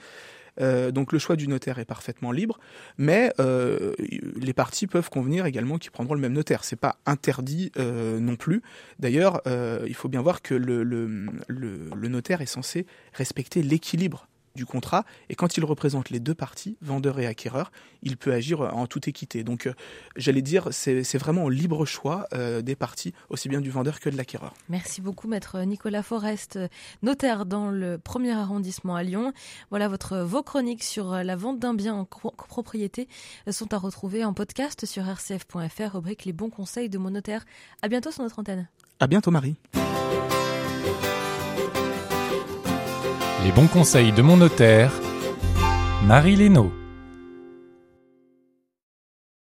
Euh, 0.61 0.90
donc 0.90 1.12
le 1.12 1.19
choix 1.19 1.37
du 1.37 1.49
notaire 1.49 1.79
est 1.79 1.85
parfaitement 1.85 2.33
libre, 2.33 2.59
mais 2.99 3.33
euh, 3.40 3.95
les 4.37 4.52
parties 4.52 4.87
peuvent 4.87 5.11
convenir 5.11 5.47
également 5.47 5.79
qu'ils 5.79 5.90
prendront 5.90 6.14
le 6.14 6.21
même 6.21 6.33
notaire. 6.33 6.64
C'est 6.64 6.76
pas 6.76 6.97
interdit 7.07 7.73
euh, 7.79 8.19
non 8.21 8.37
plus. 8.37 8.62
D'ailleurs, 8.99 9.43
il 9.87 9.95
faut 9.95 10.08
bien 10.08 10.23
voir 10.23 10.43
que 10.43 10.54
le 10.54 12.08
notaire 12.08 12.41
est 12.41 12.47
censé 12.47 12.87
respecter 13.15 13.63
l'équilibre 13.63 14.26
du 14.54 14.67
contrat 14.67 15.04
et 15.28 15.34
quand 15.34 15.56
il 15.56 15.65
représente 15.65 16.10
les 16.10 16.21
deux 16.21 16.34
parties, 16.34 16.76
vendeur 16.80 17.19
et 17.21 17.26
acquéreur, 17.26 17.71
il 18.02 18.17
peut 18.17 18.32
agir 18.32 18.60
en 18.60 18.86
toute 18.86 19.08
équité. 19.08 19.45
Donc 19.45 19.67
euh, 19.67 19.75
j'allais 20.17 20.43
dire, 20.43 20.69
c'est 20.71 21.19
vraiment 21.19 21.45
au 21.45 21.50
libre 21.50 21.84
choix 21.84 22.26
euh, 22.34 22.63
des 22.63 22.76
parties, 22.76 23.15
aussi 23.28 23.49
bien 23.49 23.60
du 23.60 23.71
vendeur 23.71 24.00
que 24.00 24.10
de 24.10 24.17
l'acquéreur. 24.17 24.54
Merci 24.69 25.00
beaucoup 25.00 25.28
maître 25.28 25.58
Nicolas 25.60 26.02
Forest, 26.02 26.58
notaire 27.02 27.47
dans 27.47 27.71
le 27.71 27.99
premier 27.99 28.32
arrondissement 28.32 28.97
à 28.97 29.02
Lyon. 29.02 29.32
Voilà 29.71 29.89
votre 29.89 30.19
vos 30.19 30.43
chroniques 30.43 30.84
sur 30.84 31.13
la 31.13 31.36
vente 31.36 31.58
d'un 31.58 31.75
bien 31.75 31.95
en 31.95 32.04
copropriété 32.04 33.08
sont 33.50 33.73
à 33.73 33.78
retrouver 33.78 34.25
en 34.25 34.34
podcast 34.34 34.86
sur 34.86 35.04
rcf.fr 35.04 35.93
rubrique 35.93 36.25
les 36.25 36.32
bons 36.32 36.50
conseils 36.50 36.89
de 36.89 36.99
mon 36.99 37.10
notaire. 37.10 37.45
À 37.82 37.89
bientôt 37.89 38.10
sur 38.10 38.23
notre 38.23 38.39
antenne. 38.39 38.69
À 38.99 39.06
bientôt 39.06 39.30
Marie. 39.30 39.56
Les 43.50 43.56
bons 43.56 43.67
conseils 43.67 44.13
de 44.13 44.23
mon 44.23 44.36
notaire, 44.36 44.93
Marie 46.06 46.36
Lénaud. 46.36 46.71